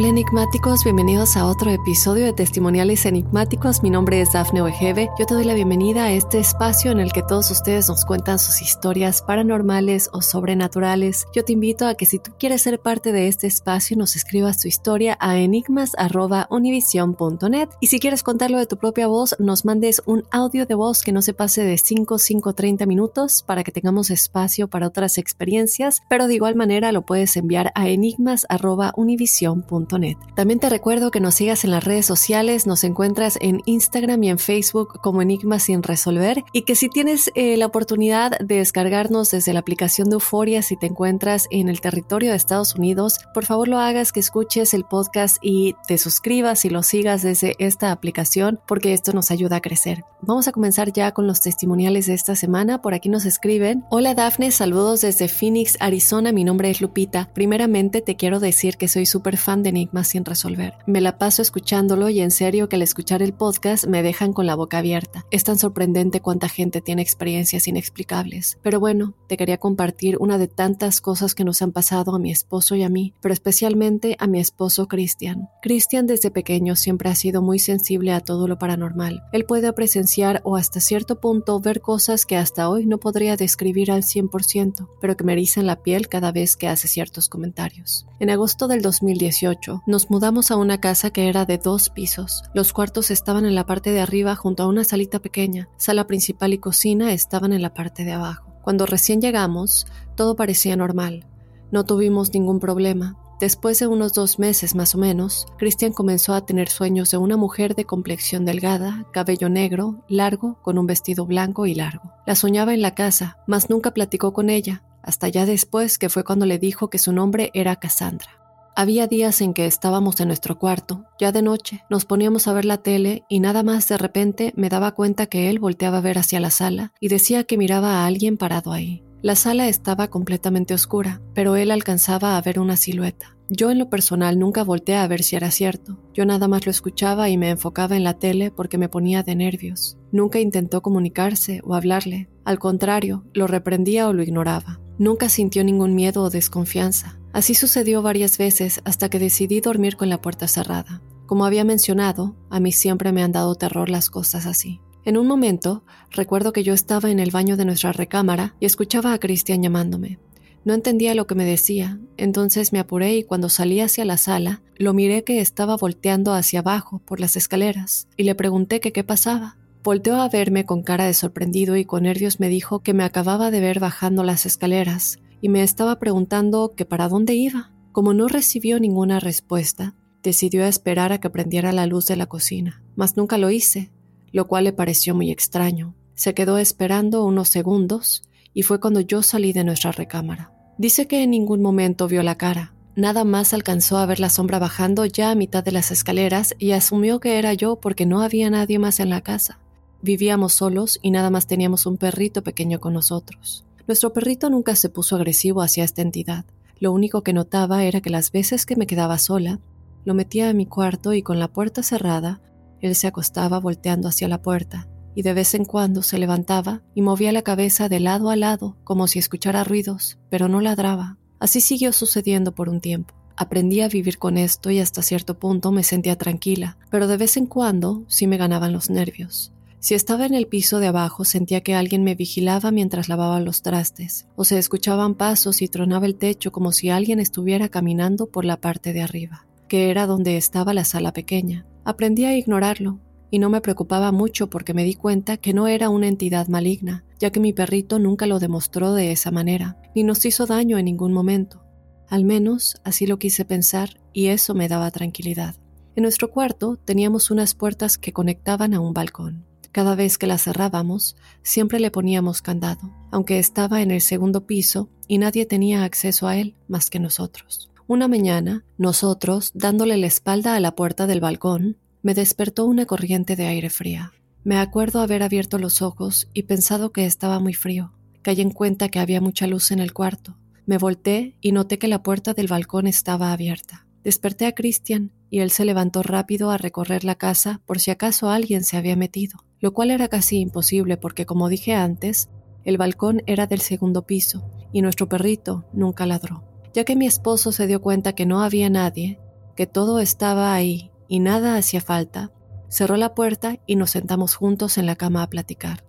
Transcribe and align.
Hola 0.00 0.08
enigmáticos, 0.08 0.82
bienvenidos 0.82 1.36
a 1.36 1.44
otro 1.44 1.70
episodio 1.70 2.24
de 2.24 2.32
Testimoniales 2.32 3.04
Enigmáticos. 3.04 3.82
Mi 3.82 3.90
nombre 3.90 4.22
es 4.22 4.32
Dafne 4.32 4.62
Wegebe. 4.62 5.10
Yo 5.18 5.26
te 5.26 5.34
doy 5.34 5.44
la 5.44 5.52
bienvenida 5.52 6.04
a 6.04 6.12
este 6.12 6.38
espacio 6.38 6.90
en 6.90 7.00
el 7.00 7.12
que 7.12 7.22
todos 7.22 7.50
ustedes 7.50 7.90
nos 7.90 8.06
cuentan 8.06 8.38
sus 8.38 8.62
historias 8.62 9.20
paranormales 9.20 10.08
o 10.14 10.22
sobrenaturales. 10.22 11.26
Yo 11.34 11.44
te 11.44 11.52
invito 11.52 11.86
a 11.86 11.96
que 11.96 12.06
si 12.06 12.18
tú 12.18 12.30
quieres 12.38 12.62
ser 12.62 12.80
parte 12.80 13.12
de 13.12 13.28
este 13.28 13.46
espacio, 13.46 13.94
nos 13.94 14.16
escribas 14.16 14.58
tu 14.58 14.68
historia 14.68 15.18
a 15.20 15.36
enigmas.univision.net 15.36 17.68
y 17.80 17.88
si 17.88 18.00
quieres 18.00 18.22
contarlo 18.22 18.56
de 18.56 18.64
tu 18.64 18.78
propia 18.78 19.06
voz, 19.06 19.36
nos 19.38 19.66
mandes 19.66 20.00
un 20.06 20.24
audio 20.30 20.64
de 20.64 20.76
voz 20.76 21.02
que 21.02 21.12
no 21.12 21.20
se 21.20 21.34
pase 21.34 21.62
de 21.62 21.76
5, 21.76 22.16
5, 22.16 22.54
30 22.54 22.86
minutos 22.86 23.42
para 23.42 23.62
que 23.64 23.70
tengamos 23.70 24.08
espacio 24.08 24.66
para 24.66 24.86
otras 24.86 25.18
experiencias, 25.18 26.00
pero 26.08 26.26
de 26.26 26.36
igual 26.36 26.54
manera 26.54 26.90
lo 26.90 27.02
puedes 27.02 27.36
enviar 27.36 27.70
a 27.74 27.90
enigmas.univision.net. 27.90 29.89
También 30.34 30.60
te 30.60 30.68
recuerdo 30.68 31.10
que 31.10 31.20
nos 31.20 31.34
sigas 31.34 31.64
en 31.64 31.70
las 31.70 31.84
redes 31.84 32.06
sociales, 32.06 32.66
nos 32.66 32.84
encuentras 32.84 33.38
en 33.40 33.62
Instagram 33.64 34.22
y 34.22 34.30
en 34.30 34.38
Facebook 34.38 35.00
como 35.00 35.22
Enigmas 35.22 35.64
sin 35.64 35.82
resolver 35.82 36.44
y 36.52 36.62
que 36.62 36.74
si 36.74 36.88
tienes 36.88 37.30
eh, 37.34 37.56
la 37.56 37.66
oportunidad 37.66 38.38
de 38.38 38.56
descargarnos 38.56 39.30
desde 39.30 39.52
la 39.52 39.60
aplicación 39.60 40.08
de 40.08 40.14
Euforia 40.14 40.62
si 40.62 40.76
te 40.76 40.86
encuentras 40.86 41.46
en 41.50 41.68
el 41.68 41.80
territorio 41.80 42.30
de 42.30 42.36
Estados 42.36 42.74
Unidos, 42.74 43.18
por 43.34 43.44
favor 43.44 43.68
lo 43.68 43.78
hagas, 43.78 44.12
que 44.12 44.20
escuches 44.20 44.74
el 44.74 44.84
podcast 44.84 45.38
y 45.42 45.74
te 45.86 45.98
suscribas 45.98 46.64
y 46.64 46.70
lo 46.70 46.82
sigas 46.82 47.22
desde 47.22 47.56
esta 47.58 47.92
aplicación 47.92 48.60
porque 48.66 48.92
esto 48.92 49.12
nos 49.12 49.30
ayuda 49.30 49.56
a 49.56 49.60
crecer. 49.60 50.04
Vamos 50.22 50.48
a 50.48 50.52
comenzar 50.52 50.92
ya 50.92 51.12
con 51.12 51.26
los 51.26 51.40
testimoniales 51.40 52.06
de 52.06 52.14
esta 52.14 52.36
semana. 52.36 52.82
Por 52.82 52.94
aquí 52.94 53.08
nos 53.08 53.24
escriben. 53.24 53.84
Hola 53.88 54.14
Dafne, 54.14 54.50
saludos 54.50 55.00
desde 55.00 55.28
Phoenix, 55.28 55.76
Arizona. 55.80 56.30
Mi 56.30 56.44
nombre 56.44 56.70
es 56.70 56.80
Lupita. 56.80 57.30
Primeramente 57.32 58.02
te 58.02 58.16
quiero 58.16 58.38
decir 58.38 58.76
que 58.76 58.88
soy 58.88 59.06
súper 59.06 59.36
fan 59.36 59.62
de 59.62 59.72
sin 60.04 60.24
resolver. 60.24 60.74
Me 60.86 61.00
la 61.00 61.18
paso 61.18 61.42
escuchándolo 61.42 62.08
y 62.08 62.20
en 62.20 62.30
serio 62.30 62.68
que 62.68 62.76
al 62.76 62.82
escuchar 62.82 63.22
el 63.22 63.32
podcast 63.32 63.86
me 63.86 64.02
dejan 64.02 64.32
con 64.32 64.46
la 64.46 64.54
boca 64.54 64.78
abierta. 64.78 65.24
Es 65.30 65.44
tan 65.44 65.58
sorprendente 65.58 66.20
cuánta 66.20 66.48
gente 66.48 66.80
tiene 66.80 67.02
experiencias 67.02 67.68
inexplicables. 67.68 68.58
Pero 68.62 68.80
bueno, 68.80 69.14
te 69.28 69.36
quería 69.36 69.58
compartir 69.58 70.16
una 70.18 70.38
de 70.38 70.48
tantas 70.48 71.00
cosas 71.00 71.34
que 71.34 71.44
nos 71.44 71.62
han 71.62 71.72
pasado 71.72 72.14
a 72.14 72.18
mi 72.18 72.30
esposo 72.30 72.74
y 72.74 72.82
a 72.82 72.88
mí, 72.88 73.14
pero 73.20 73.32
especialmente 73.32 74.16
a 74.18 74.26
mi 74.26 74.40
esposo 74.40 74.88
Christian. 74.88 75.48
Christian 75.62 76.06
desde 76.06 76.30
pequeño 76.30 76.76
siempre 76.76 77.10
ha 77.10 77.14
sido 77.14 77.42
muy 77.42 77.58
sensible 77.58 78.12
a 78.12 78.20
todo 78.20 78.48
lo 78.48 78.58
paranormal. 78.58 79.22
Él 79.32 79.44
puede 79.44 79.72
presenciar 79.72 80.40
o 80.44 80.56
hasta 80.56 80.80
cierto 80.80 81.20
punto 81.20 81.60
ver 81.60 81.80
cosas 81.80 82.26
que 82.26 82.36
hasta 82.36 82.68
hoy 82.68 82.86
no 82.86 82.98
podría 82.98 83.36
describir 83.36 83.90
al 83.90 84.02
100%, 84.02 84.88
pero 85.00 85.16
que 85.16 85.24
me 85.24 85.32
erizan 85.32 85.66
la 85.66 85.82
piel 85.82 86.08
cada 86.08 86.32
vez 86.32 86.56
que 86.56 86.68
hace 86.68 86.88
ciertos 86.88 87.28
comentarios. 87.28 88.06
En 88.18 88.30
agosto 88.30 88.68
del 88.68 88.82
2018, 88.82 89.59
nos 89.86 90.10
mudamos 90.10 90.50
a 90.50 90.56
una 90.56 90.80
casa 90.80 91.10
que 91.10 91.28
era 91.28 91.44
de 91.44 91.58
dos 91.58 91.90
pisos. 91.90 92.42
Los 92.54 92.72
cuartos 92.72 93.10
estaban 93.10 93.44
en 93.44 93.54
la 93.54 93.66
parte 93.66 93.90
de 93.92 94.00
arriba 94.00 94.34
junto 94.36 94.62
a 94.62 94.66
una 94.66 94.84
salita 94.84 95.18
pequeña. 95.18 95.68
Sala 95.76 96.06
principal 96.06 96.52
y 96.52 96.58
cocina 96.58 97.12
estaban 97.12 97.52
en 97.52 97.62
la 97.62 97.74
parte 97.74 98.04
de 98.04 98.12
abajo. 98.12 98.50
Cuando 98.62 98.86
recién 98.86 99.20
llegamos, 99.20 99.86
todo 100.16 100.36
parecía 100.36 100.76
normal. 100.76 101.26
No 101.70 101.84
tuvimos 101.84 102.32
ningún 102.32 102.60
problema. 102.60 103.16
Después 103.40 103.78
de 103.78 103.86
unos 103.86 104.12
dos 104.12 104.38
meses 104.38 104.74
más 104.74 104.94
o 104.94 104.98
menos, 104.98 105.46
Christian 105.56 105.92
comenzó 105.92 106.34
a 106.34 106.44
tener 106.44 106.68
sueños 106.68 107.10
de 107.10 107.16
una 107.16 107.38
mujer 107.38 107.74
de 107.74 107.86
complexión 107.86 108.44
delgada, 108.44 109.06
cabello 109.12 109.48
negro, 109.48 110.04
largo, 110.08 110.58
con 110.60 110.76
un 110.76 110.86
vestido 110.86 111.24
blanco 111.24 111.64
y 111.64 111.74
largo. 111.74 112.12
La 112.26 112.34
soñaba 112.34 112.74
en 112.74 112.82
la 112.82 112.94
casa, 112.94 113.38
mas 113.46 113.70
nunca 113.70 113.92
platicó 113.92 114.34
con 114.34 114.50
ella, 114.50 114.82
hasta 115.02 115.28
ya 115.28 115.46
después 115.46 115.98
que 115.98 116.10
fue 116.10 116.22
cuando 116.22 116.44
le 116.44 116.58
dijo 116.58 116.90
que 116.90 116.98
su 116.98 117.12
nombre 117.12 117.50
era 117.54 117.76
Cassandra. 117.76 118.39
Había 118.80 119.06
días 119.06 119.42
en 119.42 119.52
que 119.52 119.66
estábamos 119.66 120.18
en 120.20 120.28
nuestro 120.28 120.58
cuarto, 120.58 121.04
ya 121.18 121.32
de 121.32 121.42
noche, 121.42 121.84
nos 121.90 122.06
poníamos 122.06 122.48
a 122.48 122.54
ver 122.54 122.64
la 122.64 122.78
tele 122.78 123.24
y 123.28 123.40
nada 123.40 123.62
más 123.62 123.86
de 123.88 123.98
repente 123.98 124.54
me 124.56 124.70
daba 124.70 124.94
cuenta 124.94 125.26
que 125.26 125.50
él 125.50 125.58
volteaba 125.58 125.98
a 125.98 126.00
ver 126.00 126.16
hacia 126.16 126.40
la 126.40 126.50
sala 126.50 126.94
y 126.98 127.08
decía 127.08 127.44
que 127.44 127.58
miraba 127.58 127.96
a 127.96 128.06
alguien 128.06 128.38
parado 128.38 128.72
ahí. 128.72 129.04
La 129.20 129.36
sala 129.36 129.68
estaba 129.68 130.08
completamente 130.08 130.72
oscura, 130.72 131.20
pero 131.34 131.56
él 131.56 131.72
alcanzaba 131.72 132.38
a 132.38 132.40
ver 132.40 132.58
una 132.58 132.78
silueta. 132.78 133.36
Yo 133.50 133.70
en 133.70 133.78
lo 133.78 133.90
personal 133.90 134.38
nunca 134.38 134.64
volteé 134.64 134.96
a 134.96 135.06
ver 135.06 135.24
si 135.24 135.36
era 135.36 135.50
cierto. 135.50 136.00
Yo 136.14 136.24
nada 136.24 136.48
más 136.48 136.64
lo 136.64 136.70
escuchaba 136.70 137.28
y 137.28 137.36
me 137.36 137.50
enfocaba 137.50 137.98
en 137.98 138.04
la 138.04 138.18
tele 138.18 138.50
porque 138.50 138.78
me 138.78 138.88
ponía 138.88 139.22
de 139.22 139.34
nervios. 139.34 139.98
Nunca 140.10 140.40
intentó 140.40 140.80
comunicarse 140.80 141.60
o 141.64 141.74
hablarle. 141.74 142.30
Al 142.46 142.58
contrario, 142.58 143.26
lo 143.34 143.46
reprendía 143.46 144.08
o 144.08 144.14
lo 144.14 144.22
ignoraba. 144.22 144.80
Nunca 144.96 145.28
sintió 145.28 145.64
ningún 145.64 145.94
miedo 145.94 146.22
o 146.22 146.30
desconfianza. 146.30 147.19
Así 147.32 147.54
sucedió 147.54 148.02
varias 148.02 148.38
veces 148.38 148.80
hasta 148.84 149.08
que 149.08 149.20
decidí 149.20 149.60
dormir 149.60 149.96
con 149.96 150.08
la 150.08 150.20
puerta 150.20 150.48
cerrada. 150.48 151.00
Como 151.26 151.44
había 151.44 151.64
mencionado, 151.64 152.34
a 152.50 152.58
mí 152.58 152.72
siempre 152.72 153.12
me 153.12 153.22
han 153.22 153.30
dado 153.30 153.54
terror 153.54 153.88
las 153.88 154.10
cosas 154.10 154.46
así. 154.46 154.80
En 155.04 155.16
un 155.16 155.28
momento, 155.28 155.84
recuerdo 156.10 156.52
que 156.52 156.64
yo 156.64 156.74
estaba 156.74 157.10
en 157.10 157.20
el 157.20 157.30
baño 157.30 157.56
de 157.56 157.64
nuestra 157.64 157.92
recámara 157.92 158.56
y 158.58 158.66
escuchaba 158.66 159.12
a 159.12 159.18
Cristian 159.20 159.62
llamándome. 159.62 160.18
No 160.64 160.74
entendía 160.74 161.14
lo 161.14 161.26
que 161.26 161.36
me 161.36 161.44
decía, 161.44 162.00
entonces 162.16 162.72
me 162.72 162.80
apuré 162.80 163.14
y 163.14 163.22
cuando 163.22 163.48
salí 163.48 163.80
hacia 163.80 164.04
la 164.04 164.18
sala, 164.18 164.60
lo 164.76 164.92
miré 164.92 165.24
que 165.24 165.40
estaba 165.40 165.76
volteando 165.76 166.34
hacia 166.34 166.60
abajo 166.60 167.00
por 167.04 167.20
las 167.20 167.36
escaleras 167.36 168.08
y 168.16 168.24
le 168.24 168.34
pregunté 168.34 168.80
que 168.80 168.92
qué 168.92 169.04
pasaba. 169.04 169.56
Volteó 169.82 170.20
a 170.20 170.28
verme 170.28 170.66
con 170.66 170.82
cara 170.82 171.06
de 171.06 171.14
sorprendido 171.14 171.76
y 171.76 171.86
con 171.86 172.02
nervios 172.02 172.40
me 172.40 172.48
dijo 172.48 172.80
que 172.80 172.92
me 172.92 173.04
acababa 173.04 173.50
de 173.50 173.60
ver 173.60 173.80
bajando 173.80 174.24
las 174.24 174.44
escaleras 174.44 175.18
y 175.40 175.48
me 175.48 175.62
estaba 175.62 175.98
preguntando 175.98 176.74
que 176.76 176.84
para 176.84 177.08
dónde 177.08 177.34
iba. 177.34 177.72
Como 177.92 178.14
no 178.14 178.28
recibió 178.28 178.78
ninguna 178.78 179.18
respuesta, 179.18 179.94
decidió 180.22 180.64
esperar 180.64 181.12
a 181.12 181.18
que 181.18 181.30
prendiera 181.30 181.72
la 181.72 181.86
luz 181.86 182.06
de 182.06 182.16
la 182.16 182.26
cocina, 182.26 182.82
mas 182.94 183.16
nunca 183.16 183.38
lo 183.38 183.50
hice, 183.50 183.90
lo 184.32 184.46
cual 184.46 184.64
le 184.64 184.72
pareció 184.72 185.14
muy 185.14 185.30
extraño. 185.30 185.94
Se 186.14 186.34
quedó 186.34 186.58
esperando 186.58 187.24
unos 187.24 187.48
segundos 187.48 188.22
y 188.54 188.62
fue 188.62 188.80
cuando 188.80 189.00
yo 189.00 189.22
salí 189.22 189.52
de 189.52 189.64
nuestra 189.64 189.92
recámara. 189.92 190.52
Dice 190.78 191.06
que 191.06 191.22
en 191.22 191.30
ningún 191.30 191.62
momento 191.62 192.08
vio 192.08 192.22
la 192.22 192.36
cara, 192.36 192.74
nada 192.94 193.24
más 193.24 193.52
alcanzó 193.54 193.98
a 193.98 194.06
ver 194.06 194.20
la 194.20 194.30
sombra 194.30 194.58
bajando 194.58 195.04
ya 195.04 195.30
a 195.30 195.34
mitad 195.34 195.64
de 195.64 195.72
las 195.72 195.90
escaleras 195.90 196.54
y 196.58 196.72
asumió 196.72 197.20
que 197.20 197.38
era 197.38 197.54
yo 197.54 197.76
porque 197.76 198.06
no 198.06 198.22
había 198.22 198.50
nadie 198.50 198.78
más 198.78 199.00
en 199.00 199.10
la 199.10 199.20
casa. 199.20 199.58
Vivíamos 200.02 200.54
solos 200.54 200.98
y 201.02 201.10
nada 201.10 201.30
más 201.30 201.46
teníamos 201.46 201.86
un 201.86 201.96
perrito 201.96 202.42
pequeño 202.42 202.80
con 202.80 202.94
nosotros. 202.94 203.66
Nuestro 203.90 204.12
perrito 204.12 204.48
nunca 204.50 204.76
se 204.76 204.88
puso 204.88 205.16
agresivo 205.16 205.62
hacia 205.62 205.82
esta 205.82 206.00
entidad. 206.00 206.44
Lo 206.78 206.92
único 206.92 207.24
que 207.24 207.32
notaba 207.32 207.82
era 207.82 208.00
que 208.00 208.08
las 208.08 208.30
veces 208.30 208.64
que 208.64 208.76
me 208.76 208.86
quedaba 208.86 209.18
sola, 209.18 209.58
lo 210.04 210.14
metía 210.14 210.48
a 210.48 210.52
mi 210.52 210.64
cuarto 210.64 211.12
y 211.12 211.22
con 211.22 211.40
la 211.40 211.48
puerta 211.48 211.82
cerrada, 211.82 212.40
él 212.80 212.94
se 212.94 213.08
acostaba 213.08 213.58
volteando 213.58 214.06
hacia 214.06 214.28
la 214.28 214.42
puerta 214.42 214.86
y 215.16 215.22
de 215.22 215.34
vez 215.34 215.54
en 215.54 215.64
cuando 215.64 216.04
se 216.04 216.18
levantaba 216.18 216.84
y 216.94 217.02
movía 217.02 217.32
la 217.32 217.42
cabeza 217.42 217.88
de 217.88 217.98
lado 217.98 218.30
a 218.30 218.36
lado 218.36 218.76
como 218.84 219.08
si 219.08 219.18
escuchara 219.18 219.64
ruidos, 219.64 220.20
pero 220.30 220.46
no 220.46 220.60
ladraba. 220.60 221.18
Así 221.40 221.60
siguió 221.60 221.92
sucediendo 221.92 222.54
por 222.54 222.68
un 222.68 222.80
tiempo. 222.80 223.16
Aprendí 223.36 223.80
a 223.80 223.88
vivir 223.88 224.18
con 224.18 224.38
esto 224.38 224.70
y 224.70 224.78
hasta 224.78 225.02
cierto 225.02 225.40
punto 225.40 225.72
me 225.72 225.82
sentía 225.82 226.16
tranquila, 226.16 226.78
pero 226.92 227.08
de 227.08 227.16
vez 227.16 227.36
en 227.36 227.46
cuando 227.46 228.04
sí 228.06 228.28
me 228.28 228.36
ganaban 228.36 228.72
los 228.72 228.88
nervios. 228.88 229.52
Si 229.82 229.94
estaba 229.94 230.26
en 230.26 230.34
el 230.34 230.46
piso 230.46 230.78
de 230.78 230.88
abajo 230.88 231.24
sentía 231.24 231.62
que 231.62 231.74
alguien 231.74 232.04
me 232.04 232.14
vigilaba 232.14 232.70
mientras 232.70 233.08
lavaba 233.08 233.40
los 233.40 233.62
trastes, 233.62 234.28
o 234.36 234.44
se 234.44 234.58
escuchaban 234.58 235.14
pasos 235.14 235.62
y 235.62 235.68
tronaba 235.68 236.04
el 236.04 236.16
techo 236.16 236.52
como 236.52 236.70
si 236.72 236.90
alguien 236.90 237.18
estuviera 237.18 237.70
caminando 237.70 238.26
por 238.26 238.44
la 238.44 238.58
parte 238.58 238.92
de 238.92 239.00
arriba, 239.00 239.46
que 239.68 239.90
era 239.90 240.06
donde 240.06 240.36
estaba 240.36 240.74
la 240.74 240.84
sala 240.84 241.14
pequeña. 241.14 241.64
Aprendí 241.82 242.26
a 242.26 242.36
ignorarlo, 242.36 243.00
y 243.30 243.38
no 243.38 243.48
me 243.48 243.62
preocupaba 243.62 244.12
mucho 244.12 244.50
porque 244.50 244.74
me 244.74 244.84
di 244.84 244.94
cuenta 244.94 245.38
que 245.38 245.54
no 245.54 245.66
era 245.66 245.88
una 245.88 246.08
entidad 246.08 246.48
maligna, 246.48 247.04
ya 247.18 247.30
que 247.30 247.40
mi 247.40 247.54
perrito 247.54 247.98
nunca 247.98 248.26
lo 248.26 248.38
demostró 248.38 248.92
de 248.92 249.12
esa 249.12 249.30
manera, 249.30 249.80
ni 249.94 250.02
nos 250.02 250.26
hizo 250.26 250.44
daño 250.44 250.76
en 250.76 250.84
ningún 250.84 251.14
momento. 251.14 251.64
Al 252.06 252.24
menos 252.24 252.78
así 252.84 253.06
lo 253.06 253.18
quise 253.18 253.46
pensar 253.46 253.98
y 254.12 254.26
eso 254.26 254.54
me 254.54 254.68
daba 254.68 254.90
tranquilidad. 254.90 255.54
En 255.96 256.02
nuestro 256.02 256.30
cuarto 256.30 256.76
teníamos 256.76 257.30
unas 257.30 257.54
puertas 257.54 257.96
que 257.96 258.12
conectaban 258.12 258.74
a 258.74 258.80
un 258.80 258.92
balcón. 258.92 259.49
Cada 259.72 259.94
vez 259.94 260.18
que 260.18 260.26
las 260.26 260.44
cerrábamos, 260.44 261.16
siempre 261.42 261.78
le 261.78 261.90
poníamos 261.90 262.42
candado, 262.42 262.92
aunque 263.12 263.38
estaba 263.38 263.82
en 263.82 263.90
el 263.90 264.00
segundo 264.00 264.46
piso 264.46 264.88
y 265.06 265.18
nadie 265.18 265.46
tenía 265.46 265.84
acceso 265.84 266.26
a 266.26 266.36
él 266.36 266.56
más 266.66 266.90
que 266.90 266.98
nosotros. 266.98 267.70
Una 267.86 268.08
mañana, 268.08 268.64
nosotros, 268.78 269.50
dándole 269.54 269.96
la 269.96 270.06
espalda 270.06 270.54
a 270.54 270.60
la 270.60 270.74
puerta 270.74 271.06
del 271.06 271.20
balcón, 271.20 271.76
me 272.02 272.14
despertó 272.14 272.64
una 272.64 272.86
corriente 272.86 273.36
de 273.36 273.46
aire 273.46 273.70
fría. 273.70 274.12
Me 274.42 274.58
acuerdo 274.58 275.00
haber 275.00 275.22
abierto 275.22 275.58
los 275.58 275.82
ojos 275.82 276.28
y 276.32 276.44
pensado 276.44 276.92
que 276.92 277.04
estaba 277.04 277.40
muy 277.40 277.52
frío. 277.52 277.92
Caí 278.22 278.40
en 278.40 278.50
cuenta 278.50 278.88
que 278.88 278.98
había 278.98 279.20
mucha 279.20 279.46
luz 279.46 279.70
en 279.70 279.80
el 279.80 279.92
cuarto. 279.92 280.36
Me 280.66 280.78
volteé 280.78 281.36
y 281.40 281.52
noté 281.52 281.78
que 281.78 281.88
la 281.88 282.02
puerta 282.02 282.32
del 282.32 282.46
balcón 282.46 282.86
estaba 282.86 283.32
abierta. 283.32 283.86
Desperté 284.02 284.46
a 284.46 284.52
Christian 284.52 285.12
y 285.28 285.40
él 285.40 285.50
se 285.50 285.64
levantó 285.64 286.02
rápido 286.02 286.50
a 286.50 286.58
recorrer 286.58 287.04
la 287.04 287.16
casa 287.16 287.60
por 287.66 287.80
si 287.80 287.90
acaso 287.90 288.30
alguien 288.30 288.64
se 288.64 288.76
había 288.76 288.96
metido, 288.96 289.44
lo 289.60 289.72
cual 289.72 289.90
era 289.90 290.08
casi 290.08 290.40
imposible 290.40 290.96
porque, 290.96 291.26
como 291.26 291.48
dije 291.48 291.74
antes, 291.74 292.28
el 292.64 292.78
balcón 292.78 293.22
era 293.26 293.46
del 293.46 293.60
segundo 293.60 294.06
piso 294.06 294.44
y 294.72 294.82
nuestro 294.82 295.08
perrito 295.08 295.64
nunca 295.72 296.06
ladró. 296.06 296.44
Ya 296.72 296.84
que 296.84 296.96
mi 296.96 297.06
esposo 297.06 297.52
se 297.52 297.66
dio 297.66 297.80
cuenta 297.80 298.14
que 298.14 298.26
no 298.26 298.42
había 298.42 298.70
nadie, 298.70 299.18
que 299.56 299.66
todo 299.66 300.00
estaba 300.00 300.54
ahí 300.54 300.90
y 301.08 301.20
nada 301.20 301.56
hacía 301.56 301.80
falta, 301.80 302.32
cerró 302.68 302.96
la 302.96 303.14
puerta 303.14 303.58
y 303.66 303.76
nos 303.76 303.90
sentamos 303.90 304.34
juntos 304.34 304.78
en 304.78 304.86
la 304.86 304.96
cama 304.96 305.22
a 305.22 305.28
platicar. 305.28 305.84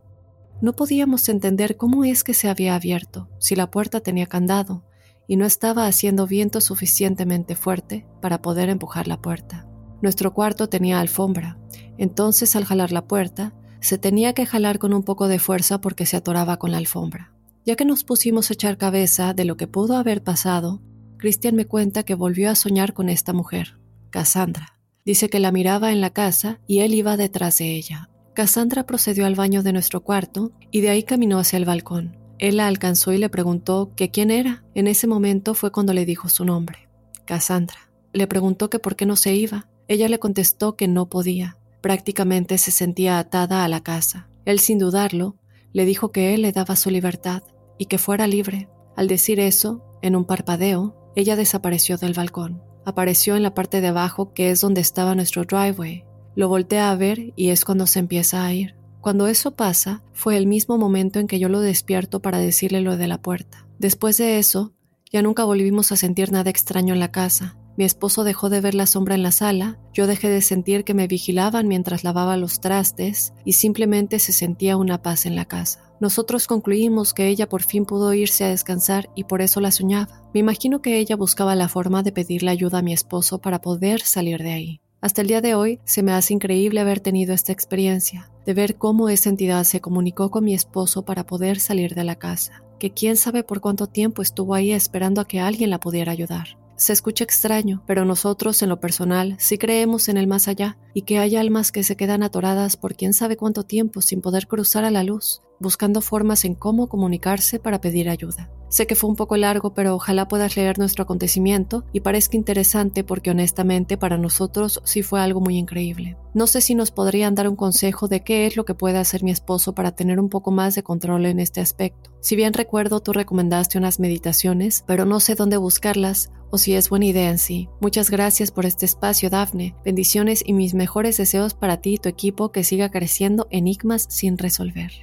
No 0.61 0.73
podíamos 0.73 1.27
entender 1.29 1.77
cómo 1.77 2.03
es 2.03 2.23
que 2.23 2.33
se 2.33 2.49
había 2.49 2.75
abierto, 2.75 3.29
si 3.39 3.55
la 3.55 3.71
puerta 3.71 3.99
tenía 3.99 4.27
candado 4.27 4.83
y 5.27 5.35
no 5.37 5.45
estaba 5.45 5.85
haciendo 5.85 6.27
viento 6.27 6.61
suficientemente 6.61 7.55
fuerte 7.55 8.05
para 8.21 8.41
poder 8.41 8.69
empujar 8.69 9.07
la 9.07 9.21
puerta. 9.21 9.67
Nuestro 10.01 10.33
cuarto 10.33 10.67
tenía 10.67 10.99
alfombra, 10.99 11.57
entonces 11.97 12.55
al 12.55 12.65
jalar 12.65 12.91
la 12.91 13.05
puerta, 13.05 13.53
se 13.81 13.97
tenía 13.97 14.33
que 14.33 14.45
jalar 14.45 14.79
con 14.79 14.93
un 14.93 15.03
poco 15.03 15.27
de 15.27 15.39
fuerza 15.39 15.81
porque 15.81 16.05
se 16.05 16.15
atoraba 16.17 16.57
con 16.57 16.71
la 16.71 16.77
alfombra. 16.77 17.33
Ya 17.65 17.75
que 17.75 17.85
nos 17.85 18.03
pusimos 18.03 18.49
a 18.49 18.53
echar 18.53 18.77
cabeza 18.77 19.33
de 19.33 19.45
lo 19.45 19.57
que 19.57 19.67
pudo 19.67 19.97
haber 19.97 20.23
pasado, 20.23 20.81
Cristian 21.17 21.55
me 21.55 21.65
cuenta 21.65 22.03
que 22.03 22.15
volvió 22.15 22.49
a 22.49 22.55
soñar 22.55 22.93
con 22.93 23.09
esta 23.09 23.33
mujer, 23.33 23.77
Cassandra. 24.09 24.79
Dice 25.05 25.29
que 25.29 25.39
la 25.39 25.51
miraba 25.51 25.91
en 25.91 26.01
la 26.01 26.11
casa 26.11 26.59
y 26.67 26.79
él 26.79 26.93
iba 26.93 27.17
detrás 27.17 27.57
de 27.57 27.75
ella. 27.75 28.09
Cassandra 28.33 28.85
procedió 28.85 29.25
al 29.25 29.35
baño 29.35 29.61
de 29.61 29.73
nuestro 29.73 30.01
cuarto 30.01 30.51
y 30.71 30.81
de 30.81 30.89
ahí 30.89 31.03
caminó 31.03 31.37
hacia 31.37 31.57
el 31.57 31.65
balcón. 31.65 32.17
Él 32.37 32.57
la 32.57 32.67
alcanzó 32.67 33.13
y 33.13 33.17
le 33.17 33.29
preguntó 33.29 33.93
que 33.95 34.09
quién 34.09 34.31
era. 34.31 34.63
En 34.73 34.87
ese 34.87 35.05
momento 35.05 35.53
fue 35.53 35.71
cuando 35.71 35.93
le 35.93 36.05
dijo 36.05 36.29
su 36.29 36.45
nombre, 36.45 36.89
Cassandra. 37.25 37.91
Le 38.13 38.25
preguntó 38.27 38.69
que 38.69 38.79
por 38.79 38.95
qué 38.95 39.05
no 39.05 39.15
se 39.15 39.35
iba. 39.35 39.67
Ella 39.87 40.09
le 40.09 40.19
contestó 40.19 40.75
que 40.75 40.87
no 40.87 41.07
podía. 41.07 41.57
Prácticamente 41.81 42.57
se 42.57 42.71
sentía 42.71 43.19
atada 43.19 43.63
a 43.63 43.67
la 43.67 43.81
casa. 43.81 44.29
Él, 44.45 44.59
sin 44.59 44.79
dudarlo, 44.79 45.37
le 45.73 45.85
dijo 45.85 46.11
que 46.11 46.33
él 46.33 46.43
le 46.43 46.51
daba 46.51 46.75
su 46.75 46.89
libertad 46.89 47.43
y 47.77 47.85
que 47.85 47.97
fuera 47.97 48.27
libre. 48.27 48.69
Al 48.95 49.07
decir 49.07 49.39
eso, 49.39 49.83
en 50.01 50.15
un 50.15 50.25
parpadeo, 50.25 51.11
ella 51.15 51.35
desapareció 51.35 51.97
del 51.97 52.13
balcón 52.13 52.61
apareció 52.85 53.35
en 53.35 53.43
la 53.43 53.53
parte 53.53 53.81
de 53.81 53.87
abajo 53.87 54.33
que 54.33 54.51
es 54.51 54.61
donde 54.61 54.81
estaba 54.81 55.15
nuestro 55.15 55.43
driveway. 55.43 56.03
Lo 56.35 56.47
volteé 56.47 56.79
a 56.79 56.95
ver 56.95 57.33
y 57.35 57.49
es 57.49 57.65
cuando 57.65 57.87
se 57.87 57.99
empieza 57.99 58.45
a 58.45 58.53
ir. 58.53 58.75
Cuando 59.01 59.27
eso 59.27 59.55
pasa, 59.55 60.03
fue 60.13 60.37
el 60.37 60.47
mismo 60.47 60.77
momento 60.77 61.19
en 61.19 61.27
que 61.27 61.39
yo 61.39 61.49
lo 61.49 61.59
despierto 61.59 62.21
para 62.21 62.37
decirle 62.37 62.81
lo 62.81 62.97
de 62.97 63.07
la 63.07 63.21
puerta. 63.21 63.67
Después 63.79 64.17
de 64.17 64.37
eso, 64.37 64.73
ya 65.11 65.21
nunca 65.21 65.43
volvimos 65.43 65.91
a 65.91 65.97
sentir 65.97 66.31
nada 66.31 66.49
extraño 66.49 66.93
en 66.93 66.99
la 66.99 67.11
casa. 67.11 67.57
Mi 67.77 67.85
esposo 67.85 68.23
dejó 68.23 68.49
de 68.49 68.61
ver 68.61 68.75
la 68.75 68.85
sombra 68.85 69.15
en 69.15 69.23
la 69.23 69.31
sala, 69.31 69.79
yo 69.93 70.07
dejé 70.07 70.29
de 70.29 70.41
sentir 70.41 70.83
que 70.83 70.93
me 70.93 71.07
vigilaban 71.07 71.67
mientras 71.67 72.03
lavaba 72.03 72.37
los 72.37 72.59
trastes 72.59 73.33
y 73.45 73.53
simplemente 73.53 74.19
se 74.19 74.33
sentía 74.33 74.77
una 74.77 75.01
paz 75.01 75.25
en 75.25 75.35
la 75.35 75.45
casa. 75.45 75.91
Nosotros 75.99 76.47
concluimos 76.47 77.13
que 77.13 77.27
ella 77.27 77.47
por 77.47 77.61
fin 77.63 77.85
pudo 77.85 78.13
irse 78.13 78.43
a 78.43 78.49
descansar 78.49 79.09
y 79.15 79.25
por 79.25 79.41
eso 79.41 79.61
la 79.61 79.71
soñaba. 79.71 80.23
Me 80.33 80.39
imagino 80.39 80.81
que 80.81 80.97
ella 80.97 81.15
buscaba 81.15 81.55
la 81.55 81.69
forma 81.69 82.03
de 82.03 82.11
pedirle 82.11 82.51
ayuda 82.51 82.79
a 82.79 82.81
mi 82.81 82.91
esposo 82.91 83.39
para 83.39 83.61
poder 83.61 84.01
salir 84.01 84.41
de 84.41 84.51
ahí. 84.51 84.81
Hasta 84.99 85.21
el 85.21 85.27
día 85.27 85.41
de 85.41 85.55
hoy 85.55 85.79
se 85.83 86.03
me 86.03 86.11
hace 86.11 86.33
increíble 86.33 86.79
haber 86.79 86.99
tenido 86.99 87.33
esta 87.33 87.51
experiencia, 87.51 88.31
de 88.45 88.53
ver 88.53 88.75
cómo 88.75 89.09
esa 89.09 89.29
entidad 89.29 89.63
se 89.63 89.81
comunicó 89.81 90.29
con 90.29 90.43
mi 90.43 90.53
esposo 90.53 91.05
para 91.05 91.25
poder 91.25 91.59
salir 91.59 91.95
de 91.95 92.03
la 92.03 92.17
casa, 92.17 92.63
que 92.79 92.91
quién 92.91 93.17
sabe 93.17 93.43
por 93.43 93.61
cuánto 93.61 93.87
tiempo 93.87 94.21
estuvo 94.21 94.53
ahí 94.53 94.71
esperando 94.71 95.21
a 95.21 95.27
que 95.27 95.39
alguien 95.39 95.71
la 95.71 95.79
pudiera 95.79 96.11
ayudar. 96.11 96.57
Se 96.81 96.93
escucha 96.93 97.23
extraño, 97.23 97.83
pero 97.85 98.05
nosotros 98.05 98.59
en 98.63 98.69
lo 98.69 98.79
personal 98.79 99.35
sí 99.37 99.59
creemos 99.59 100.09
en 100.09 100.17
el 100.17 100.25
más 100.25 100.47
allá 100.47 100.79
y 100.95 101.03
que 101.03 101.19
hay 101.19 101.35
almas 101.35 101.71
que 101.71 101.83
se 101.83 101.95
quedan 101.95 102.23
atoradas 102.23 102.75
por 102.75 102.95
quién 102.95 103.13
sabe 103.13 103.37
cuánto 103.37 103.61
tiempo 103.61 104.01
sin 104.01 104.19
poder 104.19 104.47
cruzar 104.47 104.83
a 104.83 104.89
la 104.89 105.03
luz, 105.03 105.43
buscando 105.59 106.01
formas 106.01 106.43
en 106.43 106.55
cómo 106.55 106.89
comunicarse 106.89 107.59
para 107.59 107.81
pedir 107.81 108.09
ayuda. 108.09 108.49
Sé 108.71 108.87
que 108.87 108.95
fue 108.95 109.09
un 109.09 109.17
poco 109.17 109.35
largo, 109.35 109.73
pero 109.73 109.93
ojalá 109.93 110.29
puedas 110.29 110.55
leer 110.55 110.79
nuestro 110.79 111.03
acontecimiento 111.03 111.83
y 111.91 111.99
parezca 111.99 112.37
interesante 112.37 113.03
porque 113.03 113.29
honestamente 113.29 113.97
para 113.97 114.17
nosotros 114.17 114.81
sí 114.85 115.03
fue 115.03 115.19
algo 115.19 115.41
muy 115.41 115.57
increíble. 115.57 116.15
No 116.33 116.47
sé 116.47 116.61
si 116.61 116.73
nos 116.73 116.89
podrían 116.89 117.35
dar 117.35 117.49
un 117.49 117.57
consejo 117.57 118.07
de 118.07 118.23
qué 118.23 118.45
es 118.45 118.55
lo 118.55 118.63
que 118.63 118.73
puede 118.73 118.97
hacer 118.97 119.23
mi 119.23 119.31
esposo 119.31 119.75
para 119.75 119.91
tener 119.91 120.21
un 120.21 120.29
poco 120.29 120.51
más 120.51 120.73
de 120.73 120.83
control 120.83 121.25
en 121.25 121.41
este 121.41 121.59
aspecto. 121.59 122.11
Si 122.21 122.37
bien 122.37 122.53
recuerdo 122.53 123.01
tú 123.01 123.11
recomendaste 123.11 123.77
unas 123.77 123.99
meditaciones, 123.99 124.85
pero 124.87 125.03
no 125.03 125.19
sé 125.19 125.35
dónde 125.35 125.57
buscarlas 125.57 126.31
o 126.49 126.57
si 126.57 126.73
es 126.73 126.89
buena 126.89 127.07
idea 127.07 127.29
en 127.29 127.39
sí. 127.39 127.67
Muchas 127.81 128.09
gracias 128.09 128.51
por 128.51 128.65
este 128.65 128.85
espacio, 128.85 129.29
Dafne. 129.29 129.75
Bendiciones 129.83 130.43
y 130.45 130.53
mis 130.53 130.75
mejores 130.75 131.17
deseos 131.17 131.55
para 131.55 131.81
ti 131.81 131.95
y 131.95 131.97
tu 131.97 132.07
equipo 132.07 132.53
que 132.53 132.63
siga 132.63 132.89
creciendo 132.89 133.47
enigmas 133.51 134.05
sin 134.09 134.37
resolver. 134.37 134.93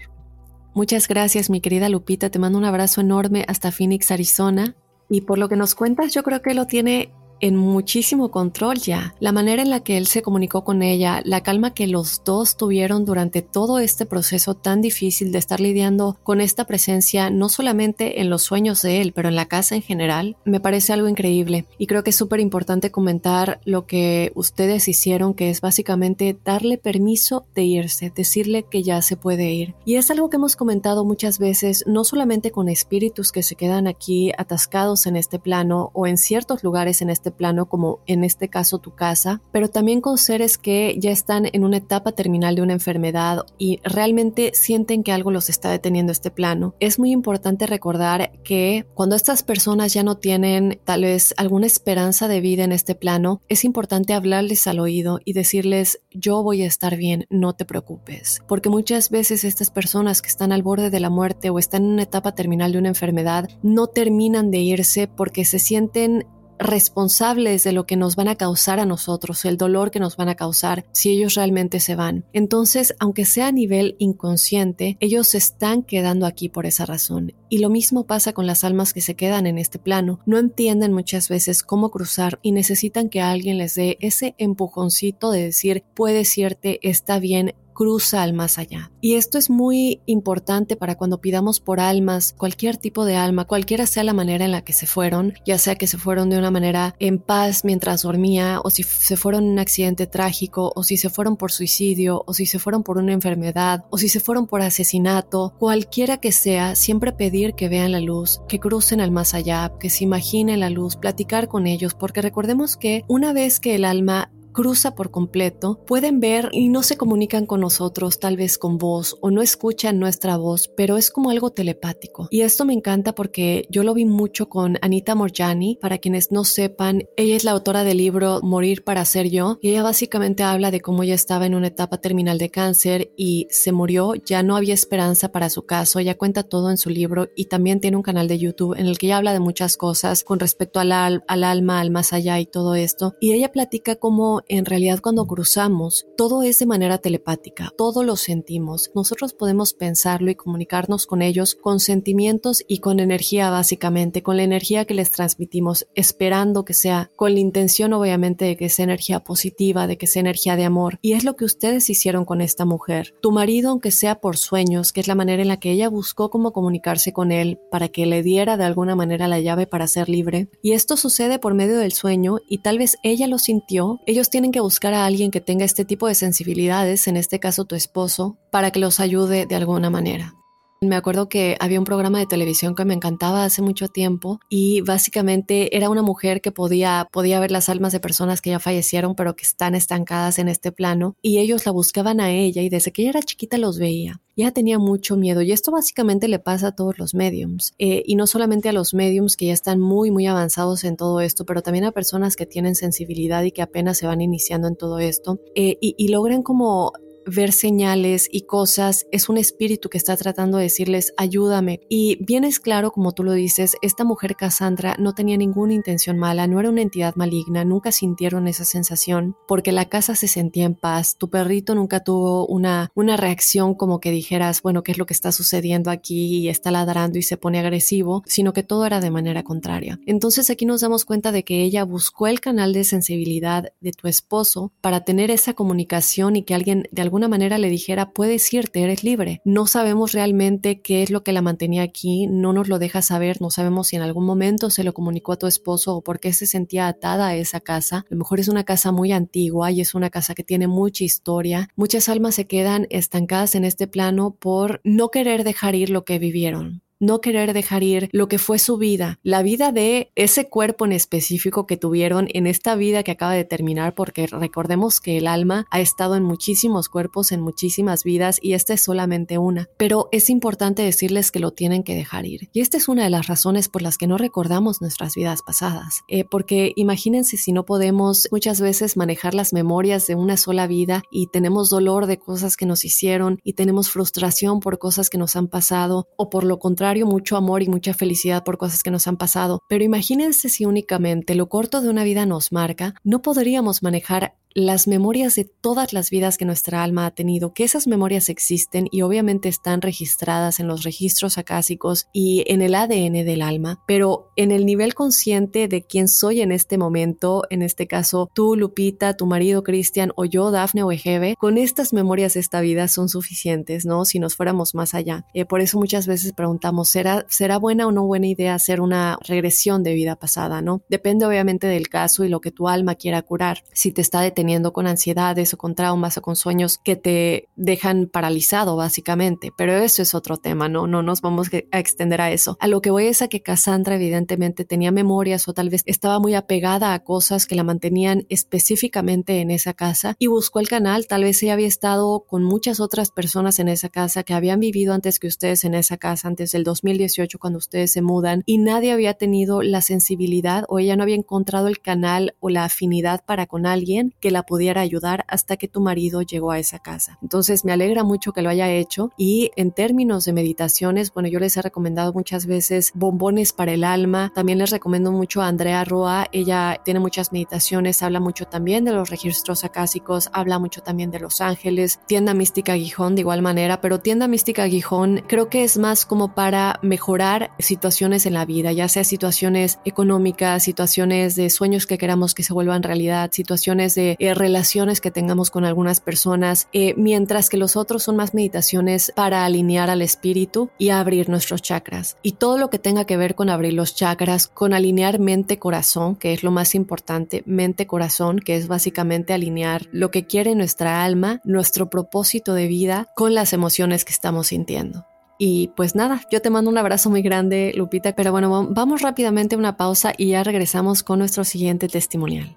Muchas 0.79 1.09
gracias, 1.09 1.51
mi 1.51 1.61
querida 1.61 1.89
Lupita. 1.89 2.31
Te 2.31 2.39
mando 2.39 2.57
un 2.57 2.65
abrazo 2.65 3.01
enorme 3.01 3.45
hasta 3.49 3.73
Phoenix, 3.73 4.13
Arizona. 4.13 4.77
Y 5.09 5.23
por 5.23 5.37
lo 5.37 5.49
que 5.49 5.57
nos 5.57 5.75
cuentas, 5.75 6.15
yo 6.15 6.23
creo 6.23 6.41
que 6.41 6.55
lo 6.55 6.69
tiene 6.69 7.11
en 7.41 7.57
muchísimo 7.57 8.31
control 8.31 8.79
ya. 8.79 9.15
La 9.21 9.33
manera 9.33 9.63
en 9.63 9.71
la 9.71 9.81
que 9.81 9.97
él 9.97 10.07
se 10.07 10.23
comunicó 10.23 10.65
con 10.65 10.83
ella, 10.83 11.23
la 11.25 11.43
calma 11.43 11.75
que 11.75 11.87
los 11.87 12.23
dos 12.25 12.57
tuvieron 12.57 13.05
durante 13.05 13.43
todo 13.43 13.79
este 13.79 14.07
proceso 14.07 14.55
tan 14.55 14.81
difícil 14.81 15.33
de 15.33 15.39
estar 15.39 15.61
lidiando 15.61 16.19
con 16.23 16.41
esta 16.41 16.67
presencia, 16.67 17.31
no 17.31 17.49
solamente 17.49 18.21
en 18.21 18.31
los 18.31 18.43
sueños 18.43 18.83
de 18.83 19.01
él, 19.01 19.13
pero 19.13 19.29
en 19.29 19.37
la 19.37 19.47
casa 19.47 19.75
en 19.75 19.83
general, 19.83 20.37
me 20.45 20.61
parece 20.61 20.93
algo 20.93 21.09
increíble. 21.09 21.67
Y 21.79 21.87
creo 21.87 22.03
que 22.03 22.11
es 22.11 22.17
súper 22.17 22.41
importante 22.41 22.91
comentar 22.91 23.61
lo 23.65 23.87
que 23.87 24.33
ustedes 24.35 24.89
hicieron, 24.89 25.35
que 25.35 25.51
es 25.51 25.61
básicamente 25.61 26.37
darle 26.45 26.79
permiso 26.79 27.47
de 27.55 27.65
irse, 27.65 28.11
decirle 28.15 28.65
que 28.65 28.83
ya 28.83 29.03
se 29.03 29.17
puede 29.17 29.51
ir. 29.51 29.75
Y 29.85 29.97
es 29.97 30.11
algo 30.11 30.31
que 30.31 30.37
hemos 30.37 30.57
comentado 30.57 31.05
muchas 31.05 31.39
veces, 31.39 31.85
no 31.87 32.05
solamente 32.05 32.51
con 32.51 32.69
espíritus 32.69 33.33
que 33.33 33.43
se 33.43 33.55
quedan 33.55 33.87
aquí 33.87 34.33
atascados 34.37 35.07
en 35.07 35.17
este 35.17 35.39
plano 35.39 35.91
o 35.95 36.07
en 36.07 36.19
ciertos 36.19 36.63
lugares 36.63 37.03
en 37.03 37.11
este 37.11 37.28
este 37.29 37.37
plano, 37.37 37.67
como 37.67 38.01
en 38.07 38.25
este 38.25 38.49
caso 38.49 38.79
tu 38.79 38.95
casa, 38.95 39.43
pero 39.53 39.69
también 39.69 40.01
con 40.01 40.17
seres 40.17 40.57
que 40.57 40.97
ya 40.99 41.11
están 41.11 41.47
en 41.53 41.63
una 41.63 41.77
etapa 41.77 42.13
terminal 42.13 42.55
de 42.55 42.63
una 42.63 42.73
enfermedad 42.73 43.45
y 43.59 43.81
realmente 43.85 44.53
sienten 44.55 45.03
que 45.03 45.13
algo 45.13 45.31
los 45.31 45.51
está 45.51 45.71
deteniendo 45.71 46.11
este 46.11 46.31
plano. 46.31 46.75
Es 46.81 46.99
muy 46.99 47.11
importante 47.11 47.67
recordar 47.67 48.33
que 48.43 48.87
cuando 48.95 49.15
estas 49.15 49.43
personas 49.43 49.93
ya 49.93 50.03
no 50.03 50.17
tienen 50.17 50.81
tal 50.85 51.03
vez 51.03 51.35
alguna 51.37 51.67
esperanza 51.67 52.29
de 52.29 52.41
vida 52.41 52.65
en 52.65 52.73
este 52.73 52.95
plano, 52.95 53.43
es 53.49 53.65
importante 53.65 54.15
hablarles 54.15 54.67
al 54.67 54.81
oído 54.81 55.21
y 55.27 55.35
decirles 55.35 56.01
yo 56.11 56.43
voy 56.43 56.63
a 56.63 56.67
estar 56.67 56.97
bien, 56.97 57.27
no 57.29 57.53
te 57.53 57.67
preocupes. 57.67 58.43
Porque 58.49 58.71
muchas 58.71 59.11
veces 59.11 59.45
estas 59.45 59.71
personas 59.71 60.23
que 60.23 60.29
están 60.29 60.53
al 60.53 60.63
borde 60.63 60.89
de 60.89 61.01
la 61.01 61.11
muerte 61.11 61.51
o 61.51 61.59
están 61.59 61.85
en 61.85 61.93
una 61.93 62.05
etapa 62.05 62.33
terminal 62.33 62.73
de 62.73 62.79
una 62.79 62.89
enfermedad 62.89 63.51
no 63.63 63.87
terminan 63.87 64.51
de 64.51 64.59
irse 64.59 65.09
porque 65.09 65.45
se 65.45 65.59
sienten 65.59 66.25
responsables 66.59 67.65
de 67.65 67.73
lo 67.73 67.87
que 67.87 67.97
nos 67.97 68.17
van 68.17 68.29
a 68.29 68.37
causar 68.37 68.81
a 68.81 68.87
nosotros, 68.87 69.45
el 69.45 69.57
dolor 69.57 69.91
que 69.91 70.01
nos 70.01 70.17
van 70.17 70.29
a 70.29 70.35
causar 70.35 70.85
si 70.93 71.11
ellos 71.11 71.35
realmente 71.35 71.81
se 71.81 71.95
van. 71.95 72.25
Entonces, 72.33 72.95
aunque 72.99 73.25
sea 73.25 73.49
a 73.49 73.53
nivel 73.53 73.97
inconsciente, 73.99 74.97
ellos 75.01 75.29
se 75.29 75.39
están 75.39 75.83
quedando 75.83 76.27
aquí 76.27 76.49
por 76.49 76.67
esa 76.67 76.87
razón. 76.87 77.33
Y 77.49 77.59
lo 77.59 77.71
mismo 77.71 78.07
pasa 78.07 78.33
con 78.33 78.47
las 78.47 78.65
almas 78.65 78.93
que 78.93 79.01
se 79.01 79.15
quedan 79.15 79.47
en 79.47 79.59
este 79.59 79.79
plano. 79.79 80.21
No 80.27 80.39
entienden 80.39 80.93
muchas 80.93 81.29
veces 81.29 81.63
cómo 81.63 81.91
cruzar 81.91 82.39
y 82.43 82.53
necesitan 82.53 83.09
que 83.09 83.21
alguien 83.21 83.59
les 83.59 83.75
dé 83.75 83.97
ese 84.01 84.35
empujoncito 84.39 85.31
de 85.31 85.45
decir, 85.45 85.85
puedes 85.95 86.37
irte, 86.37 86.79
está 86.83 87.19
bien, 87.19 87.55
cruza 87.79 88.25
al 88.25 88.33
más 88.33 88.59
allá. 88.59 88.91
Y 89.01 89.15
esto 89.15 89.39
es 89.39 89.51
muy 89.51 90.01
importante 90.05 90.75
para 90.75 90.97
cuando 90.97 91.21
pidamos 91.21 91.61
por 91.61 91.79
almas, 91.79 92.35
cualquier 92.37 92.77
tipo 92.77 93.05
de 93.05 93.15
alma, 93.15 93.45
cualquiera 93.45 93.87
sea 93.87 94.03
la 94.03 94.15
manera 94.15 94.45
en 94.45 94.51
la 94.51 94.63
que 94.63 94.73
se 94.73 94.89
fueron, 94.89 95.35
ya 95.47 95.59
sea 95.59 95.77
que 95.77 95.87
se 95.87 95.97
fueron 95.97 96.29
de 96.29 96.39
una 96.39 96.51
manera 96.51 96.97
en 96.99 97.21
paz 97.21 97.65
mientras 97.65 98.03
dormía, 98.03 98.61
o 98.65 98.71
si 98.71 98.83
se 98.83 99.17
fueron 99.17 99.45
en 99.45 99.51
un 99.53 99.59
accidente 99.61 100.09
trágico, 100.09 100.73
o 100.75 100.83
si 100.83 100.97
se 100.97 101.09
fueron 101.09 101.37
por 101.37 101.53
suicidio, 101.53 102.25
o 102.27 102.35
si 102.35 102.47
se 102.47 102.59
fueron 102.59 102.83
por 102.83 102.99
una 102.99 103.13
enfermedad, 103.13 103.85
o 103.91 103.99
si 103.99 104.09
se 104.09 104.19
fueron 104.19 104.49
por 104.49 104.61
asesinato, 104.61 105.55
cualquiera 105.57 106.17
que 106.17 106.33
sea, 106.33 106.75
siempre 106.75 107.13
pedir 107.13 107.55
que 107.55 107.69
vean 107.69 107.93
la 107.93 108.01
luz, 108.01 108.41
que 108.49 108.59
crucen 108.59 109.01
al 109.01 109.13
más 109.13 109.35
allá, 109.35 109.71
que 109.79 109.89
se 109.89 110.03
imaginen 110.03 110.59
la 110.59 110.71
luz, 110.71 110.97
platicar 110.97 111.47
con 111.47 111.69
ellos, 111.69 111.95
porque 111.95 112.23
recordemos 112.23 112.77
que 112.77 113.05
una 113.07 113.33
vez 113.33 113.61
que 113.61 113.77
el 113.77 113.85
alma 113.85 114.33
cruza 114.59 114.97
por 114.97 115.13
completo, 115.13 115.85
pueden 115.87 116.19
ver 116.19 116.49
y 116.51 116.69
no 116.69 116.83
se 116.83 116.97
comunican 116.97 117.47
con 117.47 117.61
nosotros, 117.61 118.19
tal 118.19 118.37
vez 118.37 118.59
con 118.59 118.77
voz, 118.77 119.17
o 119.21 119.31
no 119.31 119.41
escuchan 119.41 120.01
nuestra 120.01 120.37
voz, 120.37 120.67
pero 120.67 120.97
es 120.97 121.13
como 121.13 121.31
algo 121.31 121.51
telepático. 121.51 122.27
Y 122.33 122.41
esto 122.41 122.65
me 122.65 122.73
encanta 122.73 123.15
porque 123.15 123.69
yo 123.71 123.85
lo 123.85 123.95
vi 123.95 124.05
mucho 124.05 124.49
con 124.49 124.77
Anita 124.83 125.15
Morjani. 125.15 125.79
Para 125.81 125.99
quienes 125.99 126.33
no 126.33 126.43
sepan, 126.43 127.05
ella 127.17 127.37
es 127.37 127.45
la 127.45 127.53
autora 127.53 127.85
del 127.85 127.99
libro 127.99 128.41
Morir 128.43 128.83
para 128.83 129.05
ser 129.05 129.31
yo, 129.31 129.59
y 129.63 129.71
ella 129.71 129.85
básicamente 129.85 130.43
habla 130.43 130.73
de 130.73 130.81
cómo 130.81 131.05
ella 131.05 131.15
estaba 131.15 131.47
en 131.47 131.55
una 131.55 131.69
etapa 131.69 131.99
terminal 131.99 132.39
de 132.39 132.51
cáncer 132.51 133.13
y 133.17 133.47
se 133.51 133.71
murió, 133.71 134.17
ya 134.17 134.43
no 134.43 134.57
había 134.57 134.75
esperanza 134.75 135.31
para 135.31 135.51
su 135.51 135.67
caso, 135.67 136.01
ella 136.01 136.19
cuenta 136.19 136.43
todo 136.43 136.73
en 136.73 136.79
su 136.79 136.91
libro 136.91 137.29
y 137.37 137.45
también 137.45 137.79
tiene 137.79 137.97
un 137.97 138.03
canal 138.03 138.27
de 138.27 138.41
YouTube 138.41 138.77
en 138.77 138.87
el 138.87 138.99
que 138.99 139.07
ella 139.07 139.19
habla 139.19 139.33
de 139.33 139.39
muchas 139.39 139.77
cosas 139.77 140.25
con 140.25 140.41
respecto 140.41 140.81
al, 140.81 140.91
al 140.91 141.45
alma, 141.45 141.79
al 141.79 141.93
más 141.93 142.13
allá 142.13 142.41
y 142.41 142.47
todo 142.47 142.75
esto. 142.75 143.15
Y 143.21 143.35
ella 143.35 143.53
platica 143.53 143.95
cómo 143.95 144.43
en 144.49 144.65
realidad 144.65 145.01
cuando 145.01 145.27
cruzamos, 145.27 146.07
todo 146.17 146.43
es 146.43 146.59
de 146.59 146.67
manera 146.67 146.99
telepática, 146.99 147.73
todo 147.77 148.03
lo 148.03 148.17
sentimos. 148.17 148.91
Nosotros 148.95 149.33
podemos 149.33 149.75
pensarlo 149.75 150.31
y 150.31 150.35
comunicarnos 150.35 151.07
con 151.07 151.23
ellos 151.23 151.55
con 151.55 151.81
sentimientos 151.81 152.65
y 152.67 152.79
con 152.79 153.01
energía 153.01 153.51
básicamente, 153.51 154.23
con 154.23 154.37
la 154.37 154.43
energía 154.43 154.85
que 154.85 154.95
les 154.95 155.11
transmitimos, 155.11 155.87
esperando 155.95 156.65
que 156.65 156.75
sea, 156.75 157.11
con 157.17 157.35
la 157.35 157.41
intención 157.41 157.93
obviamente 157.93 158.45
de 158.45 158.57
que 158.57 158.69
sea 158.69 158.85
energía 158.85 159.21
positiva, 159.21 159.87
de 159.87 159.99
que 159.99 160.07
sea 160.07 160.21
energía 160.21 160.57
de 160.57 160.65
amor. 160.65 160.99
Y 161.03 161.13
es 161.13 161.25
lo 161.25 161.37
que 161.37 161.45
ustedes 161.45 161.91
hicieron 161.91 162.25
con 162.25 162.41
esta 162.41 162.65
mujer. 162.65 163.15
Tu 163.21 163.33
marido, 163.33 163.71
aunque 163.71 163.91
sea 163.91 164.21
por 164.21 164.37
sueños, 164.37 164.93
que 164.93 165.01
es 165.01 165.09
la 165.09 165.15
manera 165.15 165.43
en 165.43 165.49
la 165.49 165.59
que 165.59 165.73
ella 165.73 165.89
buscó 165.89 166.31
cómo 166.31 166.53
comunicarse 166.53 167.13
con 167.13 167.33
él 167.33 167.59
para 167.71 167.89
que 167.89 168.07
le 168.07 168.23
diera 168.23 168.57
de 168.57 168.65
alguna 168.65 168.97
manera 168.97 169.29
la 169.29 169.41
llave 169.41 169.67
para 169.67 169.89
ser 169.89 170.09
libre. 170.09 170.49
Y 170.63 170.73
esto 170.73 170.97
sucede 170.97 171.39
por 171.39 171.55
medio 171.55 171.79
del 171.79 171.93
sueño 171.93 172.39
y 172.49 172.59
tal 172.59 172.79
vez 172.79 172.97
ella 173.03 173.27
lo 173.27 173.39
sintió. 173.39 174.01
Ellos 174.07 174.28
tienen 174.31 174.53
que 174.53 174.61
buscar 174.61 174.95
a 174.95 175.05
alguien 175.05 175.31
que 175.31 175.41
tenga 175.41 175.65
este 175.65 175.85
tipo 175.85 176.07
de 176.07 176.15
sensibilidades, 176.15 177.09
en 177.09 177.17
este 177.17 177.41
caso 177.41 177.65
tu 177.65 177.75
esposo, 177.75 178.37
para 178.51 178.71
que 178.71 178.81
los 178.81 179.01
ayude 179.01 179.47
de 179.47 179.57
alguna 179.57 179.91
manera. 179.91 180.38
Me 180.81 180.95
acuerdo 180.95 181.29
que 181.29 181.57
había 181.59 181.81
un 181.81 181.85
programa 181.85 182.21
de 182.21 182.27
televisión 182.27 182.77
que 182.77 182.85
me 182.85 182.95
encantaba 182.95 183.45
hace 183.45 183.63
mucho 183.63 183.89
tiempo 183.89 184.39
y 184.49 184.81
básicamente 184.83 185.77
era 185.77 185.91
una 185.91 186.03
mujer 186.03 186.41
que 186.41 186.53
podía, 186.53 187.09
podía 187.11 187.41
ver 187.41 187.51
las 187.51 187.69
almas 187.69 187.93
de 187.93 187.99
personas 187.99 188.41
que 188.41 188.51
ya 188.51 188.61
fallecieron 188.61 189.17
pero 189.17 189.35
que 189.35 189.43
están 189.43 189.75
estancadas 189.75 190.39
en 190.39 190.47
este 190.47 190.71
plano 190.71 191.17
y 191.21 191.39
ellos 191.39 191.67
la 191.67 191.73
buscaban 191.73 192.21
a 192.21 192.31
ella 192.31 192.63
y 192.63 192.69
desde 192.69 192.93
que 192.93 193.03
ella 193.03 193.11
era 193.11 193.23
chiquita 193.23 193.59
los 193.59 193.81
veía. 193.81 194.21
Ya 194.37 194.53
tenía 194.53 194.79
mucho 194.79 195.17
miedo 195.17 195.43
y 195.43 195.51
esto 195.51 195.73
básicamente 195.73 196.29
le 196.29 196.39
pasa 196.39 196.69
a 196.69 196.77
todos 196.77 196.97
los 196.97 197.13
mediums 197.13 197.75
eh, 197.81 198.05
y 198.07 198.15
no 198.15 198.29
solamente 198.29 198.69
a 198.69 198.73
los 198.73 198.95
mediums 198.95 199.37
que 199.37 199.47
ya 199.47 199.55
están 199.55 199.81
muy 199.81 200.13
muy 200.13 200.29
avanzados 200.29 200.85
en 200.85 200.97
todo 200.97 201.21
esto, 201.21 201.45
pero 201.45 201.61
también 201.61 201.87
a 201.87 201.91
personas 201.91 202.37
que 202.37 202.47
tienen 202.47 202.77
sensibilidad 202.77 203.43
y 203.43 203.51
que 203.51 203.63
apenas 203.63 203.99
se 203.99 204.07
van 204.07 204.21
iniciando 204.21 204.69
en 204.69 204.77
todo 204.77 205.01
esto 205.01 205.41
eh, 205.57 205.77
y, 205.81 205.97
y 205.99 206.07
logran 206.07 206.45
como 206.45 206.93
ver 207.29 207.53
señales 207.53 208.29
y 208.31 208.43
cosas, 208.43 209.07
es 209.13 209.29
un 209.29 209.39
espíritu 209.39 209.89
que 209.89 209.99
está 209.99 210.17
tratando 210.17 210.59
de 210.59 210.65
decirles, 210.65 211.13
ayúdame. 211.17 211.81
Y 211.89 212.23
bien 212.25 212.45
es 212.45 212.61
claro, 212.61 212.91
como 212.91 213.13
tú 213.13 213.25
lo 213.25 213.33
dices, 213.33 213.77
esta 213.83 214.05
mujer 214.05 214.37
Cassandra 214.37 214.97
no 214.99 215.15
tenía 215.15 215.37
ninguna 215.37 215.75
intención 215.75 216.19
mala, 216.19 216.47
no 216.47 216.61
era 216.61 216.71
una 216.71 216.83
entidad 216.83 217.15
maligna, 217.17 217.65
nunca 217.65 217.93
sintieron 217.93 218.49
esa 218.49 218.65
sensación, 218.65 219.37
porque 219.47 219.73
la 219.73 219.89
casa 219.89 220.15
se 220.15 220.29
sentía 220.29 220.65
en 220.65 220.75
paz, 220.75 221.17
tu 221.17 221.31
perrito 221.31 221.75
nunca 221.75 222.01
tuvo 222.01 222.47
una, 222.47 222.91
una 222.95 223.17
reacción 223.17 223.75
como 223.75 224.01
que 224.01 224.11
dijeras, 224.11 224.63
bueno, 224.63 224.83
¿qué 224.83 224.93
es 224.93 224.99
lo 224.99 225.07
que 225.07 225.15
está 225.15 225.33
sucediendo 225.33 225.91
aquí? 225.91 226.39
Y 226.39 226.49
está 226.49 226.71
ladrando 226.71 227.19
y 227.19 227.23
se 227.23 227.37
pone 227.37 227.59
agresivo, 227.59 228.23
sino 228.27 228.53
que 228.53 228.63
todo 228.63 228.87
era 228.87 229.01
de 229.01 229.11
manera 229.11 229.43
contraria. 229.43 229.99
Entonces 230.07 230.51
aquí 230.51 230.67
nos 230.67 230.81
damos 230.81 231.05
cuenta 231.05 231.33
de 231.33 231.45
que 231.45 231.63
ella 231.63 231.85
buscó 231.85 232.27
el 232.27 232.41
canal 232.41 232.73
de 232.73 232.85
sensibilidad 232.85 233.73
de 233.81 233.93
tu 233.93 234.09
esposo 234.09 234.73
para 234.81 235.05
tener 235.05 235.31
esa 235.31 235.55
comunicación 235.55 236.37
y 236.37 236.43
que 236.43 236.55
alguien 236.55 236.89
de 236.91 237.03
alguna 237.03 237.18
manera 237.27 237.59
le 237.59 237.71
dijera, 237.71 238.13
puedes 238.13 238.53
irte, 238.55 238.83
eres 238.83 239.03
libre. 239.03 239.41
No 239.45 239.67
sabemos 239.67 240.13
realmente 240.13 240.81
qué 240.81 241.03
es 241.03 241.11
lo 241.11 241.25
que 241.25 241.33
la 241.33 241.43
mantenía 241.43 241.83
aquí, 241.83 242.29
no 242.29 242.53
nos 242.53 242.69
lo 242.69 242.79
deja 242.79 243.03
saber, 243.03 243.41
no 243.41 243.51
sabemos 243.51 243.89
si 243.89 243.97
en 243.97 244.03
algún 244.03 244.25
momento 244.25 244.71
se 244.71 244.85
lo 244.85 244.95
comunicó 244.95 245.33
a 245.33 245.39
tu 245.39 245.49
esposo 245.49 245.97
o 245.97 246.03
por 246.03 246.21
qué 246.21 246.33
se 246.33 246.47
sentía 246.47 246.87
atada 246.87 247.27
a 247.27 247.35
esa 247.35 247.59
casa. 247.59 247.99
A 247.99 248.07
lo 248.11 248.19
mejor 248.19 248.39
es 248.39 248.49
una 248.49 248.63
casa 248.63 248.93
muy 248.93 249.11
antigua 249.11 249.73
y 249.73 249.81
es 249.81 249.95
una 249.95 250.11
casa 250.11 250.35
que 250.35 250.45
tiene 250.45 250.69
mucha 250.69 251.03
historia. 251.03 251.69
Muchas 251.75 252.09
almas 252.09 252.37
se 252.37 252.47
quedan 252.47 252.87
estancadas 252.91 253.57
en 253.57 253.65
este 253.65 253.89
plano 253.89 254.37
por 254.39 254.81
no 254.85 255.09
querer 255.09 255.43
dejar 255.43 255.75
ir 255.75 255.91
lo 255.91 256.05
que 256.05 256.21
vivieron 256.21 256.83
no 257.01 257.21
querer 257.21 257.53
dejar 257.53 257.83
ir 257.83 258.09
lo 258.13 258.29
que 258.29 258.39
fue 258.39 258.59
su 258.59 258.77
vida, 258.77 259.19
la 259.23 259.43
vida 259.43 259.73
de 259.73 260.11
ese 260.17 260.49
cuerpo 260.49 260.85
en 260.85 260.93
específico 260.93 261.67
que 261.67 261.77
tuvieron 261.77 262.29
en 262.33 262.47
esta 262.47 262.75
vida 262.75 263.03
que 263.03 263.13
acaba 263.13 263.35
de 263.35 263.45
terminar, 263.45 263.95
porque 263.95 264.27
recordemos 264.27 265.01
que 265.01 265.19
el 265.19 265.27
alma 265.27 265.67
ha 265.71 265.81
estado 265.81 266.17
en 266.17 266.25
muchísimos 266.25 266.89
cuerpos, 266.89 267.33
en 267.33 267.41
muchísimas 267.41 268.05
vidas 268.05 268.39
y 268.43 268.55
esta 268.55 268.75
es 268.75 268.83
solamente 268.83 269.39
una. 269.39 269.69
Pero 269.77 270.09
es 270.13 270.31
importante 270.31 270.83
decirles 270.83 271.31
que 271.31 271.39
lo 271.39 271.53
tienen 271.53 271.83
que 271.85 271.95
dejar 271.95 272.27
ir. 272.27 272.49
Y 272.53 272.61
esta 272.61 272.77
es 272.77 272.89
una 272.89 273.05
de 273.05 273.11
las 273.11 273.27
razones 273.27 273.69
por 273.69 273.83
las 273.83 273.97
que 273.97 274.07
no 274.07 274.19
recordamos 274.19 274.81
nuestras 274.81 275.15
vidas 275.15 275.43
pasadas, 275.43 276.03
eh, 276.09 276.25
porque 276.25 276.73
imagínense 276.77 277.37
si 277.37 277.53
no 277.53 277.65
podemos 277.65 278.29
muchas 278.31 278.61
veces 278.61 278.97
manejar 278.97 279.35
las 279.35 279.53
memorias 279.53 280.07
de 280.07 280.15
una 280.15 280.37
sola 280.37 280.67
vida 280.67 281.03
y 281.11 281.29
tenemos 281.29 281.71
dolor 281.71 282.07
de 282.07 282.19
cosas 282.19 282.57
que 282.57 282.67
nos 282.67 282.85
hicieron 282.85 283.39
y 283.45 283.53
tenemos 283.53 283.91
frustración 283.91 284.61
por 284.61 284.79
cosas 284.79 285.11
que 285.11 285.19
nos 285.19 285.37
han 285.37 285.49
pasado 285.49 286.09
o 286.17 286.31
por 286.31 286.45
lo 286.45 286.59
contrario 286.59 286.88
mucho 287.07 287.37
amor 287.37 287.63
y 287.63 287.69
mucha 287.69 287.95
felicidad 287.95 288.45
por 288.45 288.59
cosas 288.59 288.83
que 288.83 288.91
nos 288.91 289.07
han 289.07 289.17
pasado, 289.17 289.61
pero 289.69 289.85
imagínense 289.85 290.49
si 290.49 290.65
únicamente 290.65 291.35
lo 291.35 291.49
corto 291.49 291.81
de 291.81 291.89
una 291.89 292.05
vida 292.05 292.27
nos 292.27 292.53
marca, 292.53 292.95
no 293.05 293.23
podríamos 293.23 293.83
manejar 293.83 294.35
las 294.59 294.89
memorias 294.89 295.37
de 295.37 295.45
todas 295.45 295.93
las 295.93 296.11
vidas 296.11 296.37
que 296.37 296.45
nuestra 296.45 296.83
alma 296.83 297.07
ha 297.07 297.13
tenido, 297.13 297.55
que 297.55 297.63
esas 297.63 297.87
memorias 297.87 298.29
existen 298.29 298.89
y 298.91 299.03
obviamente 299.03 299.49
están 299.49 299.83
registradas 299.83 300.59
en 300.59 300.67
los 300.67 300.83
registros 300.83 301.39
acásicos 301.39 302.09
y 302.13 302.43
en 302.49 302.61
el 302.61 302.75
ADN 302.75 303.25
del 303.25 303.43
alma, 303.43 303.81
pero 303.87 304.33
en 304.35 304.51
el 304.51 304.67
nivel 304.67 304.95
consciente 304.95 305.69
de 305.69 305.83
quién 305.83 306.09
soy 306.09 306.41
en 306.41 306.51
este 306.51 306.77
momento, 306.77 307.45
en 307.51 307.63
este 307.63 307.87
caso 307.87 308.31
tú, 308.35 308.57
Lupita, 308.57 309.17
tu 309.17 309.27
marido 309.27 309.63
Cristian 309.63 310.13
o 310.17 310.25
yo, 310.25 310.51
Dafne 310.51 310.83
o 310.83 310.91
Egebe, 310.91 311.37
con 311.39 311.57
estas 311.57 311.93
memorias 311.93 312.35
de 312.35 312.41
esta 312.41 312.61
vida 312.61 312.89
son 312.89 313.09
suficientes, 313.09 313.87
¿no? 313.87 314.05
Si 314.05 314.19
nos 314.19 314.35
fuéramos 314.35 314.75
más 314.75 314.93
allá. 314.93 315.25
Eh, 315.35 315.45
por 315.45 315.61
eso 315.61 315.79
muchas 315.79 316.09
veces 316.09 316.33
preguntamos, 316.33 316.89
¿será, 316.89 317.25
¿será 317.29 317.59
buena 317.59 317.87
o 317.87 317.93
no 317.93 318.05
buena 318.07 318.27
idea 318.27 318.57
hacer 318.57 318.81
una 318.81 319.19
regresión 319.25 319.85
de 319.85 319.95
vida 319.95 320.17
pasada, 320.17 320.63
¿no? 320.63 320.83
Depende 320.89 321.27
obviamente 321.27 321.69
del 321.69 321.89
caso 321.89 322.25
y 322.25 322.29
lo 322.29 322.41
que 322.41 322.51
tu 322.51 322.67
alma 322.67 322.97
quiera 322.97 323.23
curar. 323.23 323.63
Si 323.73 323.93
te 323.93 324.01
está 324.01 324.21
deteniendo 324.21 324.48
con 324.73 324.87
ansiedades 324.87 325.53
o 325.53 325.59
con 325.59 325.75
traumas 325.75 326.17
o 326.17 326.23
con 326.23 326.35
sueños 326.35 326.79
que 326.79 326.97
te 326.97 327.49
dejan 327.57 328.07
paralizado 328.07 328.77
básicamente, 328.77 329.53
pero 329.57 329.75
eso 329.75 330.01
es 330.01 330.15
otro 330.15 330.39
tema, 330.39 330.69
no, 330.69 330.87
no 330.87 331.03
nos 331.03 331.21
vamos 331.21 331.49
a 331.71 331.79
extender 331.79 332.21
a 332.23 332.31
eso. 332.31 332.57
A 332.61 332.67
lo 332.67 332.81
que 332.81 332.91
voy 332.91 333.07
es 333.07 333.21
a 333.21 333.29
que 333.29 333.43
Cassandra 333.43 333.97
evidentemente 333.97 334.65
tenía 334.65 334.91
memorias 334.91 335.49
o 335.49 335.53
tal 335.53 335.69
vez 335.69 335.83
estaba 335.85 336.19
muy 336.19 336.35
apegada 336.35 336.95
a 336.95 337.05
cosas 337.05 337.47
que 337.47 337.55
la 337.55 337.63
mantenían 337.63 338.25
específicamente 338.31 339.41
en 339.41 339.51
esa 339.51 339.75
casa 339.75 340.17
y 340.19 340.29
buscó 340.29 340.61
el 340.61 340.69
canal, 340.69 341.07
tal 341.07 341.25
vez 341.25 341.43
ella 341.43 341.53
había 341.53 341.67
estado 341.67 342.25
con 342.27 342.43
muchas 342.43 342.81
otras 342.81 343.11
personas 343.11 343.59
en 343.59 343.69
esa 343.69 343.91
casa 343.91 344.23
que 344.23 344.33
habían 344.33 344.61
vivido 344.61 344.95
antes 344.95 345.19
que 345.19 345.27
ustedes 345.27 345.65
en 345.65 345.75
esa 345.75 345.99
casa, 345.99 346.27
antes 346.27 346.53
del 346.53 346.65
2018 346.65 347.39
cuando 347.39 347.59
ustedes 347.59 347.93
se 347.93 348.01
mudan 348.01 348.43
y 348.47 348.57
nadie 348.57 348.93
había 348.93 349.13
tenido 349.15 349.61
la 349.61 349.83
sensibilidad 349.83 350.65
o 350.69 350.79
ella 350.79 350.97
no 350.97 351.03
había 351.03 351.17
encontrado 351.17 351.69
el 351.69 351.81
canal 351.81 352.35
o 352.41 352.49
la 352.49 352.65
afinidad 352.65 353.23
para 353.27 353.47
con 353.47 353.67
alguien 353.67 354.15
que 354.29 354.33
la 354.33 354.43
pudiera 354.43 354.83
ayudar 354.83 355.25
hasta 355.27 355.57
que 355.57 355.69
tu 355.69 355.81
marido 355.81 356.21
llegó 356.21 356.51
a 356.51 356.59
esa 356.59 356.79
casa. 356.79 357.19
Entonces 357.23 357.65
me 357.65 357.73
alegra 357.73 358.05
mucho 358.05 358.35
que 358.35 358.43
lo 358.43 358.51
haya 358.51 358.71
hecho 358.71 359.11
y 359.17 359.53
en 359.57 359.71
términos 359.71 360.27
de 360.27 360.35
meditaciones, 360.35 361.15
bueno, 361.15 361.31
yo 361.31 361.41
les 361.41 361.57
he 361.57 361.63
recomendado 361.63 362.13
muchas 362.13 362.45
veces 362.45 362.93
bombones 362.95 363.55
para 363.55 363.73
el 363.73 363.85
alma, 363.85 364.31
también 364.35 364.59
les 364.59 364.69
recomiendo 364.69 365.13
mucho 365.13 365.41
a 365.41 365.49
Andrea 365.49 365.83
Roa, 365.83 366.27
ella 366.31 366.79
tiene 366.85 367.01
muchas 367.01 367.33
meditaciones, 367.33 368.03
habla 368.03 368.21
mucho 368.21 368.45
también 368.45 368.85
de 368.85 368.93
los 368.93 369.09
registros 369.09 369.65
acásicos, 369.65 370.29
habla 370.35 370.59
mucho 370.59 370.83
también 370.83 371.11
de 371.11 371.21
los 371.21 371.41
ángeles, 371.41 372.01
tienda 372.05 372.35
mística 372.35 372.77
Gijón 372.77 373.15
de 373.15 373.23
igual 373.23 373.41
manera, 373.41 373.81
pero 373.81 373.99
tienda 373.99 374.29
mística 374.29 374.69
Gijón 374.69 375.25
creo 375.27 375.49
que 375.49 375.65
es 375.65 375.79
más 375.79 376.05
como 376.05 376.35
para 376.35 376.81
mejorar 376.83 377.53
situaciones 377.59 378.27
en 378.27 378.35
la 378.35 378.45
vida, 378.45 378.73
ya 378.73 378.89
sea 378.89 379.05
situaciones 379.05 379.79
económicas, 379.87 380.65
situaciones 380.65 381.35
de 381.35 381.49
sueños 381.49 381.87
que 381.87 381.97
queramos 381.97 382.35
que 382.35 382.43
se 382.43 382.53
vuelvan 382.53 382.83
realidad, 382.83 383.31
situaciones 383.33 383.95
de 383.95 384.18
eh, 384.19 384.35
relaciones 384.35 385.01
que 385.01 385.11
tengamos 385.11 385.51
con 385.51 385.65
algunas 385.65 386.01
personas, 386.01 386.69
eh, 386.73 386.95
mientras 386.97 387.49
que 387.49 387.57
los 387.57 387.77
otros 387.77 388.03
son 388.03 388.17
más 388.17 388.35
meditaciones 388.35 389.13
para 389.15 389.45
alinear 389.45 389.91
al 389.91 390.03
espíritu 390.03 390.71
y 390.79 390.91
abrir 390.91 391.29
nuestros 391.29 391.63
chakras. 391.63 392.17
Y 392.23 392.33
todo 392.33 392.59
lo 392.59 392.71
que 392.71 392.79
tenga 392.79 393.05
que 393.05 393.17
ver 393.17 393.35
con 393.35 393.51
abrir 393.51 393.73
los 393.73 393.95
chakras, 393.95 394.47
con 394.47 394.73
alinear 394.73 395.19
mente-corazón, 395.19 396.17
que 396.17 396.33
es 396.33 396.43
lo 396.43 396.51
más 396.51 396.75
importante, 396.75 397.43
mente-corazón, 397.47 398.39
que 398.39 398.57
es 398.57 398.69
básicamente 398.69 399.33
alinear 399.33 399.89
lo 399.93 400.11
que 400.11 400.27
quiere 400.27 400.55
nuestra 400.55 401.05
alma, 401.05 401.41
nuestro 401.45 401.91
propósito 401.91 402.55
de 402.55 402.67
vida 402.67 403.09
con 403.15 403.35
las 403.35 403.53
emociones 403.53 404.05
que 404.05 404.13
estamos 404.13 404.49
sintiendo. 404.49 405.07
Y 405.39 405.69
pues 405.77 405.95
nada, 405.95 406.23
yo 406.33 406.43
te 406.43 406.51
mando 406.51 406.69
un 406.69 406.79
abrazo 406.79 407.11
muy 407.11 407.23
grande, 407.23 407.73
Lupita, 407.77 408.13
pero 408.13 408.33
bueno, 408.33 408.67
vamos 408.71 409.03
rápidamente 409.03 409.55
a 409.55 409.59
una 409.59 409.77
pausa 409.77 410.13
y 410.17 410.31
ya 410.31 410.43
regresamos 410.43 411.05
con 411.05 411.21
nuestro 411.21 411.45
siguiente 411.45 411.87
testimonial. 411.87 412.57